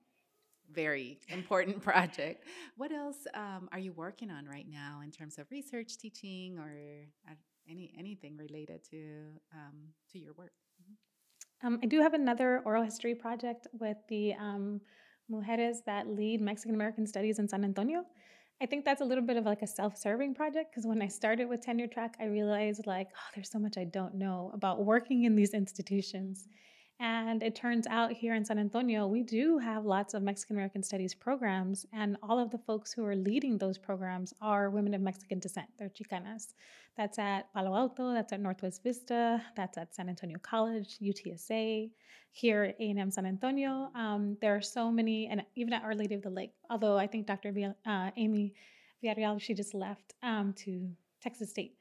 very 0.71 1.19
important 1.29 1.83
project, 1.91 2.45
what 2.77 2.93
else 2.93 3.27
um, 3.35 3.69
are 3.73 3.79
you 3.79 3.93
working 3.93 4.31
on 4.31 4.47
right 4.47 4.67
now 4.69 5.01
in 5.03 5.11
terms 5.11 5.39
of 5.39 5.47
research, 5.51 5.99
teaching, 5.99 6.59
or 6.59 7.07
uh, 7.29 7.35
any 7.69 7.93
anything 7.99 8.37
related 8.37 8.85
to 8.91 9.41
um, 9.55 9.89
to 10.13 10.19
your 10.19 10.35
work? 10.35 10.53
Mm-hmm. 10.83 11.67
Um, 11.67 11.81
I 11.83 11.87
do 11.87 12.01
have 12.01 12.15
another 12.15 12.63
oral 12.65 12.85
history 12.85 13.15
project 13.15 13.67
with 13.73 13.97
the 14.09 14.35
um, 14.35 14.81
mujeres 15.31 15.79
that 15.87 16.09
lead 16.09 16.41
Mexican 16.41 16.75
American 16.75 17.07
Studies 17.07 17.39
in 17.39 17.49
San 17.49 17.65
Antonio. 17.65 18.05
I 18.61 18.67
think 18.67 18.85
that's 18.85 19.01
a 19.01 19.05
little 19.05 19.25
bit 19.25 19.37
of 19.37 19.45
like 19.45 19.63
a 19.63 19.67
self-serving 19.67 20.35
project 20.35 20.73
because 20.73 20.85
when 20.85 21.01
I 21.01 21.07
started 21.07 21.49
with 21.49 21.61
tenure 21.61 21.87
track, 21.87 22.17
I 22.21 22.25
realized 22.25 22.87
like, 22.87 23.09
oh, 23.15 23.31
there's 23.35 23.51
so 23.51 23.59
much 23.59 23.79
I 23.79 23.85
don't 23.85 24.15
know 24.15 24.51
about 24.53 24.85
working 24.85 25.25
in 25.25 25.37
these 25.37 25.55
institutions. 25.55 26.49
And 27.01 27.45
it 27.45 27.55
turns 27.55 27.87
out 27.87 28.11
here 28.11 28.35
in 28.35 28.45
San 28.45 28.59
Antonio, 28.59 29.07
we 29.07 29.23
do 29.23 29.57
have 29.59 29.85
lots 29.85 30.15
of 30.15 30.23
Mexican 30.23 30.57
American 30.57 30.83
studies 30.83 31.15
programs, 31.15 31.87
and 31.93 32.17
all 32.25 32.41
of 32.41 32.51
the 32.51 32.59
folks 32.59 32.93
who 32.93 33.05
are 33.05 33.15
leading 33.15 33.57
those 33.57 33.79
programs 33.79 34.35
are 34.43 34.69
women 34.69 34.95
of 34.95 35.01
Mexican 35.01 35.39
descent. 35.39 35.69
They're 35.79 35.91
Chicanas. 35.91 36.55
That's 36.97 37.17
at 37.21 37.53
Palo 37.55 37.77
Alto, 37.77 38.13
that's 38.13 38.33
at 38.33 38.41
Northwest 38.41 38.83
Vista, 38.83 39.41
that's 39.55 39.79
at 39.79 39.95
San 39.95 40.09
Antonio 40.09 40.39
College, 40.43 40.99
UTSA, 41.01 41.89
here 42.33 42.65
at 42.65 42.77
A&M 42.81 43.11
San 43.13 43.27
Antonio. 43.27 43.91
Um, 43.95 44.37
there 44.41 44.57
are 44.57 44.61
so 44.61 44.91
many, 44.91 45.29
and 45.29 45.45
even 45.55 45.73
at 45.73 45.85
Our 45.85 45.95
Lady 45.95 46.17
of 46.17 46.23
the 46.23 46.31
Lake, 46.31 46.53
although 46.69 46.99
I 46.99 47.07
think 47.07 47.29
Dr. 47.29 47.53
Uh, 47.87 48.11
Amy 48.17 48.55
Villarreal, 49.05 49.41
she 49.41 49.55
just 49.55 49.73
left 49.73 50.15
um, 50.25 50.53
to 50.65 50.91
Texas 51.23 51.51
State. 51.51 51.77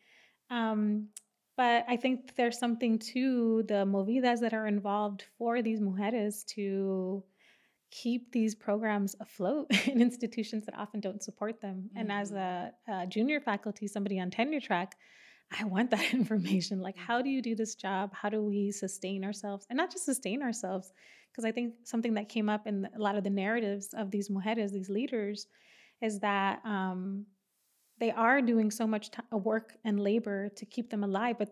Um, 0.52 1.08
but 1.58 1.86
I 1.90 1.98
think 1.98 2.36
there's 2.36 2.60
something 2.60 3.00
to 3.00 3.64
the 3.68 3.84
movidas 3.86 4.40
that 4.42 4.54
are 4.54 4.68
involved 4.68 5.26
for 5.38 5.64
these 5.64 5.82
mujeres 5.82 6.46
to 6.56 7.24
keep 7.90 8.32
these 8.32 8.54
programs 8.54 9.16
afloat 9.20 9.68
in 9.88 10.02
institutions 10.02 10.66
that 10.66 10.78
often 10.78 11.00
don't 11.00 11.24
support 11.24 11.60
them. 11.60 11.90
Mm-hmm. 11.90 11.98
And 11.98 12.12
as 12.12 12.32
mm-hmm. 12.32 12.92
a, 12.92 13.04
a, 13.04 13.08
junior 13.08 13.42
faculty, 13.42 13.88
somebody 13.88 14.20
on 14.20 14.30
tenure 14.30 14.60
track, 14.60 14.96
I 15.60 15.64
want 15.64 15.90
that 15.92 16.14
information. 16.14 16.80
Like, 16.80 16.98
how 16.98 17.22
do 17.22 17.30
you 17.30 17.42
do 17.42 17.56
this 17.56 17.74
job? 17.76 18.14
How 18.14 18.30
do 18.30 18.42
we 18.44 18.72
sustain 18.72 19.24
ourselves? 19.24 19.66
And 19.70 19.78
not 19.78 19.92
just 19.92 20.06
sustain 20.06 20.44
ourselves, 20.44 20.94
because 21.32 21.46
I 21.46 21.52
think 21.52 21.74
something 21.84 22.14
that 22.16 22.30
came 22.30 22.50
up 22.50 22.68
in 22.68 22.88
a 22.96 23.00
lot 23.00 23.16
of 23.16 23.24
the 23.24 23.30
narratives 23.30 23.90
of 23.94 24.12
these 24.12 24.30
mujeres, 24.30 24.72
these 24.72 24.90
leaders, 24.90 25.48
is 26.02 26.20
that 26.20 26.62
um, 26.66 27.26
they 28.00 28.12
are 28.12 28.42
doing 28.42 28.72
so 28.72 28.88
much 28.88 29.12
t- 29.12 29.20
work 29.32 29.76
and 29.84 30.00
labor 30.00 30.50
to 30.50 30.66
keep 30.66 30.90
them 30.90 31.04
alive, 31.04 31.38
but 31.40 31.50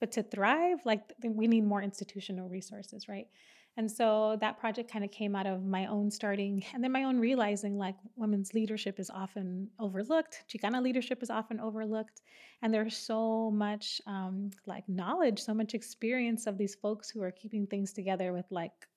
but 0.00 0.10
to 0.10 0.22
thrive, 0.24 0.80
like 0.84 1.12
we 1.24 1.46
need 1.46 1.64
more 1.64 1.80
institutional 1.80 2.48
resources, 2.48 3.06
right? 3.08 3.28
And 3.76 3.90
so 3.90 4.36
that 4.40 4.58
project 4.58 4.90
kind 4.90 5.04
of 5.04 5.10
came 5.12 5.34
out 5.34 5.46
of 5.46 5.64
my 5.64 5.86
own 5.86 6.10
starting 6.10 6.64
and 6.74 6.82
then 6.82 6.92
my 6.92 7.04
own 7.04 7.18
realizing 7.18 7.78
like 7.78 7.94
women's 8.16 8.52
leadership 8.52 8.98
is 8.98 9.10
often 9.10 9.68
overlooked, 9.78 10.44
Chicana 10.48 10.82
leadership 10.82 11.22
is 11.22 11.30
often 11.30 11.60
overlooked. 11.60 12.20
And 12.62 12.74
there's 12.74 12.96
so 12.96 13.50
much 13.50 14.00
um, 14.06 14.50
like 14.66 14.88
knowledge, 14.88 15.40
so 15.40 15.54
much 15.54 15.74
experience 15.74 16.46
of 16.46 16.58
these 16.58 16.74
folks 16.74 17.08
who 17.08 17.22
are 17.22 17.30
keeping 17.30 17.66
things 17.66 17.92
together 17.92 18.32
with 18.32 18.46
like 18.50 18.88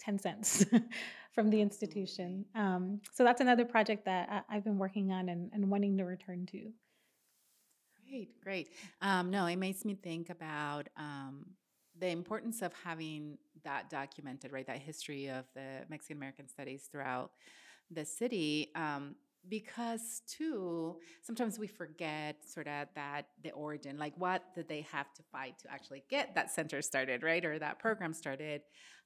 10 0.00 0.18
cents 0.18 0.64
from 1.34 1.50
the 1.50 1.60
institution. 1.60 2.44
Um, 2.54 3.00
so 3.12 3.24
that's 3.24 3.40
another 3.40 3.64
project 3.64 4.04
that 4.04 4.44
I, 4.48 4.54
have 4.54 4.64
been 4.64 4.78
working 4.78 5.12
on 5.12 5.28
and, 5.28 5.50
and 5.52 5.70
wanting 5.70 5.96
to 5.98 6.04
return 6.04 6.46
to. 6.52 6.70
Great, 8.08 8.40
great. 8.40 8.68
Um, 9.02 9.30
no, 9.30 9.46
it 9.46 9.56
makes 9.56 9.84
me 9.84 9.94
think 9.94 10.30
about 10.30 10.88
um, 10.96 11.46
the 11.98 12.08
importance 12.08 12.62
of 12.62 12.72
having 12.84 13.38
that 13.64 13.90
documented, 13.90 14.52
right? 14.52 14.66
That 14.66 14.78
history 14.78 15.28
of 15.28 15.44
the 15.54 15.84
Mexican 15.88 16.16
American 16.16 16.48
studies 16.48 16.88
throughout 16.90 17.32
the 17.90 18.04
city. 18.04 18.70
Um, 18.74 19.16
because 19.48 20.22
too 20.26 20.96
sometimes 21.22 21.58
we 21.58 21.66
forget 21.66 22.36
sort 22.46 22.66
of 22.66 22.88
that 22.94 23.26
the 23.42 23.50
origin 23.52 23.98
like 23.98 24.14
what 24.16 24.42
did 24.54 24.68
they 24.68 24.80
have 24.90 25.12
to 25.14 25.22
fight 25.30 25.58
to 25.58 25.70
actually 25.70 26.02
get 26.08 26.34
that 26.34 26.50
center 26.50 26.80
started 26.80 27.22
right 27.22 27.44
or 27.44 27.58
that 27.58 27.78
program 27.78 28.12
started 28.12 28.62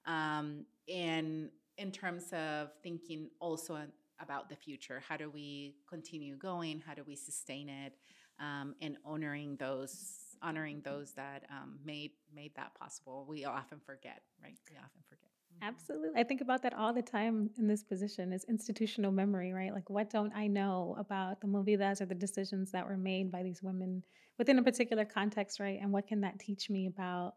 um, 0.07 0.65
in 0.87 1.51
in 1.77 1.91
terms 1.91 2.33
of 2.33 2.71
thinking 2.83 3.29
also 3.41 3.79
about 4.21 4.49
the 4.49 4.57
future 4.57 5.03
how 5.09 5.17
do 5.17 5.31
we 5.31 5.75
continue 5.89 6.37
going 6.37 6.83
how 6.87 6.95
do 6.95 7.03
we 7.07 7.17
sustain 7.17 7.69
it 7.69 7.95
um, 8.41 8.75
and 8.81 8.97
honoring 9.05 9.57
those 9.57 10.29
honoring 10.43 10.81
those 10.85 11.13
that 11.13 11.45
um, 11.51 11.79
made 11.85 12.13
made 12.35 12.55
that 12.57 12.75
possible. 12.75 13.27
We 13.29 13.45
often 13.45 13.81
forget, 13.85 14.23
right? 14.43 14.59
We 14.71 14.77
often 14.77 15.03
forget. 15.09 15.28
Absolutely. 15.63 16.21
I 16.21 16.25
think 16.25 16.41
about 16.41 16.63
that 16.63 16.75
all 16.75 16.93
the 16.93 17.03
time 17.03 17.51
in 17.59 17.67
this 17.67 17.83
position 17.83 18.33
is 18.33 18.45
institutional 18.45 19.13
memory, 19.13 19.53
right? 19.53 19.73
Like 19.73 19.91
what 19.91 20.11
don't 20.11 20.33
I 20.35 20.47
know 20.47 20.97
about 20.99 21.41
the 21.41 21.47
movidas 21.47 22.01
or 22.01 22.07
the 22.07 22.15
decisions 22.15 22.71
that 22.73 22.87
were 22.87 22.97
made 22.97 23.31
by 23.31 23.43
these 23.43 23.63
women 23.63 24.03
within 24.39 24.59
a 24.59 24.63
particular 24.63 25.05
context, 25.05 25.61
right? 25.61 25.79
And 25.81 25.93
what 25.93 26.07
can 26.07 26.21
that 26.21 26.39
teach 26.39 26.71
me 26.71 26.87
about 26.87 27.35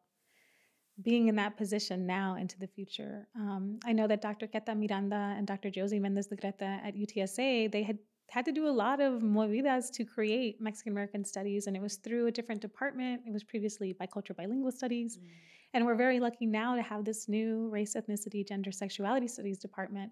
being 1.01 1.27
in 1.27 1.35
that 1.35 1.57
position 1.57 2.05
now 2.05 2.35
into 2.35 2.59
the 2.59 2.67
future? 2.67 3.27
Um, 3.35 3.79
I 3.85 3.93
know 3.93 4.07
that 4.07 4.21
Dr. 4.21 4.47
Keta 4.47 4.77
Miranda 4.77 5.35
and 5.37 5.47
Dr. 5.47 5.69
Josie 5.69 5.99
Mendez-Negrete 5.99 6.61
at 6.61 6.95
UTSA, 6.95 7.71
they 7.71 7.83
had 7.83 7.97
had 8.29 8.45
to 8.45 8.53
do 8.53 8.65
a 8.65 8.71
lot 8.71 9.01
of 9.01 9.21
movidas 9.21 9.91
to 9.91 10.05
create 10.05 10.61
Mexican 10.61 10.93
American 10.93 11.25
studies, 11.25 11.67
and 11.67 11.75
it 11.75 11.81
was 11.81 11.97
through 11.97 12.27
a 12.27 12.31
different 12.31 12.61
department. 12.61 13.21
It 13.27 13.33
was 13.33 13.43
previously 13.43 13.93
bicultural 13.93 14.37
bilingual 14.37 14.71
studies. 14.71 15.17
Mm. 15.17 15.27
And 15.73 15.85
we're 15.85 15.95
very 15.95 16.19
lucky 16.19 16.45
now 16.45 16.75
to 16.75 16.81
have 16.81 17.05
this 17.05 17.27
new 17.29 17.69
race, 17.69 17.95
ethnicity, 17.95 18.47
gender, 18.47 18.71
sexuality 18.71 19.27
studies 19.27 19.57
department. 19.59 20.11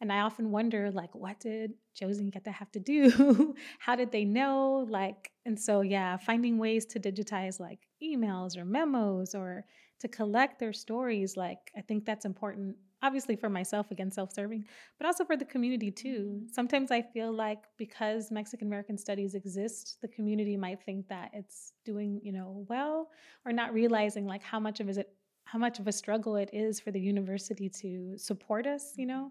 And 0.00 0.12
I 0.12 0.20
often 0.20 0.50
wonder, 0.50 0.90
like, 0.90 1.14
what 1.14 1.40
did 1.40 1.72
Josie 1.94 2.22
and 2.24 2.32
Keta 2.32 2.52
have 2.52 2.70
to 2.72 2.80
do? 2.80 3.54
How 3.78 3.96
did 3.96 4.12
they 4.12 4.24
know? 4.24 4.86
Like, 4.88 5.30
and 5.44 5.58
so, 5.60 5.82
yeah, 5.82 6.16
finding 6.16 6.56
ways 6.58 6.86
to 6.86 7.00
digitize 7.00 7.60
like 7.60 7.80
emails 8.02 8.56
or 8.56 8.64
memos 8.64 9.34
or 9.34 9.64
to 9.98 10.08
collect 10.08 10.58
their 10.58 10.72
stories, 10.72 11.36
like, 11.36 11.70
I 11.76 11.82
think 11.82 12.06
that's 12.06 12.24
important 12.24 12.76
obviously 13.02 13.36
for 13.36 13.48
myself 13.48 13.90
again 13.90 14.10
self-serving 14.10 14.64
but 14.98 15.06
also 15.06 15.24
for 15.24 15.36
the 15.36 15.44
community 15.44 15.90
too 15.90 16.36
mm-hmm. 16.36 16.46
sometimes 16.52 16.90
i 16.90 17.00
feel 17.00 17.32
like 17.32 17.64
because 17.76 18.30
mexican 18.30 18.66
american 18.66 18.96
studies 18.96 19.34
exist 19.34 19.98
the 20.02 20.08
community 20.08 20.56
might 20.56 20.82
think 20.82 21.08
that 21.08 21.30
it's 21.32 21.72
doing 21.84 22.20
you 22.22 22.32
know 22.32 22.64
well 22.68 23.08
or 23.44 23.52
not 23.52 23.72
realizing 23.72 24.26
like 24.26 24.42
how 24.42 24.60
much 24.60 24.80
of 24.80 24.88
is 24.88 24.98
it 24.98 25.12
how 25.44 25.58
much 25.58 25.78
of 25.80 25.88
a 25.88 25.92
struggle 25.92 26.36
it 26.36 26.50
is 26.52 26.78
for 26.78 26.90
the 26.90 27.00
university 27.00 27.68
to 27.68 28.16
support 28.16 28.66
us 28.66 28.92
you 28.96 29.06
know 29.06 29.30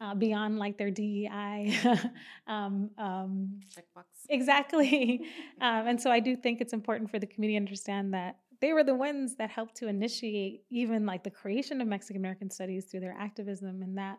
uh, 0.00 0.14
beyond 0.14 0.58
like 0.58 0.76
their 0.76 0.90
DEI. 0.90 1.78
um, 2.46 2.90
um, 2.98 3.60
Checkbox. 3.74 4.04
exactly. 4.28 5.20
um, 5.60 5.86
and 5.86 6.00
so 6.00 6.10
I 6.10 6.20
do 6.20 6.36
think 6.36 6.60
it's 6.60 6.72
important 6.72 7.10
for 7.10 7.18
the 7.18 7.26
community 7.26 7.56
to 7.58 7.62
understand 7.62 8.14
that 8.14 8.38
they 8.64 8.72
were 8.72 8.82
the 8.82 8.94
ones 8.94 9.36
that 9.36 9.50
helped 9.50 9.76
to 9.76 9.88
initiate 9.88 10.62
even 10.70 11.04
like 11.04 11.22
the 11.22 11.30
creation 11.30 11.82
of 11.82 11.86
Mexican 11.86 12.16
American 12.16 12.48
studies 12.48 12.86
through 12.86 13.00
their 13.00 13.14
activism 13.18 13.82
and 13.82 13.98
that 13.98 14.18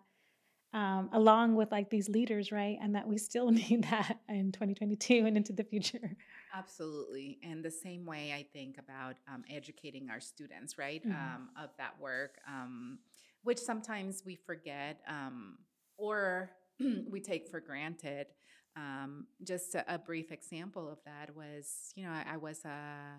um, 0.72 1.10
along 1.14 1.56
with 1.56 1.72
like 1.72 1.90
these 1.90 2.10
leaders, 2.10 2.52
right? 2.52 2.78
And 2.80 2.94
that 2.96 3.08
we 3.08 3.18
still 3.18 3.50
need 3.62 3.86
that 3.86 4.20
in 4.30 4.52
2022 4.52 5.26
and 5.26 5.36
into 5.38 5.52
the 5.54 5.64
future. 5.64 6.16
Absolutely. 6.54 7.40
And 7.44 7.66
the 7.66 7.72
same 7.72 8.06
way 8.06 8.34
I 8.34 8.46
think 8.54 8.78
about 8.78 9.16
um, 9.28 9.44
educating 9.50 10.10
our 10.12 10.20
students, 10.20 10.78
right, 10.78 11.04
Mhm. 11.04 11.12
um, 11.36 11.50
of 11.60 11.70
that 11.78 12.00
work, 12.00 12.38
um, 12.48 13.00
which 13.44 13.58
sometimes 13.58 14.24
we 14.26 14.36
forget 14.36 15.02
um, 15.08 15.58
or 15.98 16.52
we 17.10 17.20
take 17.20 17.48
for 17.48 17.60
granted. 17.60 18.28
Um, 18.76 19.28
just 19.44 19.74
a, 19.74 19.96
a 19.96 19.98
brief 19.98 20.32
example 20.32 20.88
of 20.90 21.00
that 21.06 21.36
was, 21.36 21.94
you 21.96 22.04
know, 22.04 22.12
I, 22.12 22.34
I 22.34 22.38
was 22.38 22.64
uh, 22.66 23.16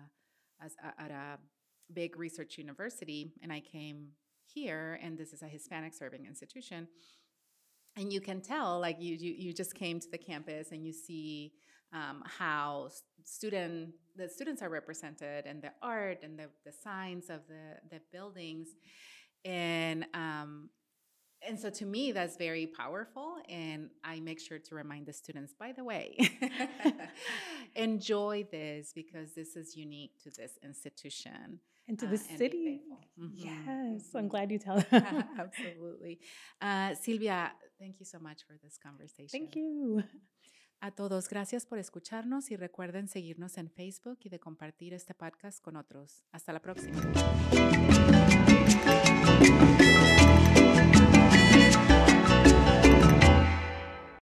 as 0.63 0.75
a, 0.83 1.01
at 1.01 1.11
a 1.11 1.37
big 1.93 2.17
research 2.17 2.57
university 2.57 3.33
and 3.41 3.51
I 3.51 3.61
came 3.61 4.09
here, 4.45 4.99
and 5.03 5.17
this 5.17 5.33
is 5.33 5.41
a 5.41 5.47
Hispanic 5.47 5.93
serving 5.93 6.25
institution. 6.25 6.87
And 7.95 8.13
you 8.13 8.21
can 8.21 8.41
tell, 8.41 8.79
like, 8.79 8.97
you, 8.99 9.15
you, 9.15 9.33
you 9.37 9.53
just 9.53 9.73
came 9.73 9.99
to 9.99 10.09
the 10.09 10.17
campus 10.17 10.71
and 10.71 10.85
you 10.85 10.93
see 10.93 11.53
um, 11.93 12.23
how 12.25 12.89
student 13.23 13.89
the 14.15 14.27
students 14.27 14.61
are 14.61 14.69
represented 14.69 15.45
and 15.45 15.61
the 15.61 15.71
art 15.81 16.19
and 16.23 16.39
the, 16.39 16.47
the 16.65 16.71
signs 16.71 17.29
of 17.29 17.41
the, 17.47 17.77
the 17.91 18.01
buildings 18.11 18.69
and 19.45 20.05
um, 20.13 20.69
and 21.47 21.59
so 21.59 21.69
to 21.69 21.85
me 21.85 22.11
that's 22.11 22.37
very 22.37 22.65
powerful 22.67 23.35
and 23.49 23.89
i 24.03 24.19
make 24.19 24.39
sure 24.39 24.59
to 24.59 24.75
remind 24.75 25.05
the 25.05 25.13
students 25.13 25.53
by 25.53 25.71
the 25.71 25.83
way 25.83 26.15
enjoy 27.75 28.45
this 28.51 28.91
because 28.93 29.33
this 29.33 29.55
is 29.55 29.75
unique 29.75 30.11
to 30.23 30.29
this 30.31 30.57
institution 30.63 31.59
And 31.89 31.97
to 31.99 32.05
uh, 32.05 32.09
the 32.11 32.17
be 32.17 32.37
city. 32.37 32.81
Mhm, 33.17 33.31
Yes, 33.33 34.13
I'm 34.13 34.25
mhm. 34.25 34.29
glad 34.29 34.51
you 34.51 34.59
tell 34.59 34.79
them. 34.91 35.23
Absolutely. 35.39 36.19
Uh, 36.59 36.93
Silvia, 36.95 37.53
thank 37.79 37.99
you 37.99 38.05
so 38.05 38.19
much 38.19 38.43
for 38.45 38.57
this 38.61 38.77
conversation. 38.77 39.31
Thank 39.31 39.55
you. 39.55 40.03
A 40.81 40.91
todos, 40.91 41.29
gracias 41.29 41.65
por 41.65 41.79
escucharnos 41.79 42.51
y 42.51 42.55
recuerden 42.57 43.07
seguirnos 43.07 43.57
en 43.57 43.69
Facebook 43.69 44.19
y 44.25 44.29
de 44.29 44.37
compartir 44.39 44.93
este 44.93 45.13
podcast 45.13 45.61
con 45.63 45.75
otros. 45.77 46.25
Hasta 46.33 46.51
la 46.51 46.59
próxima. 46.59 47.01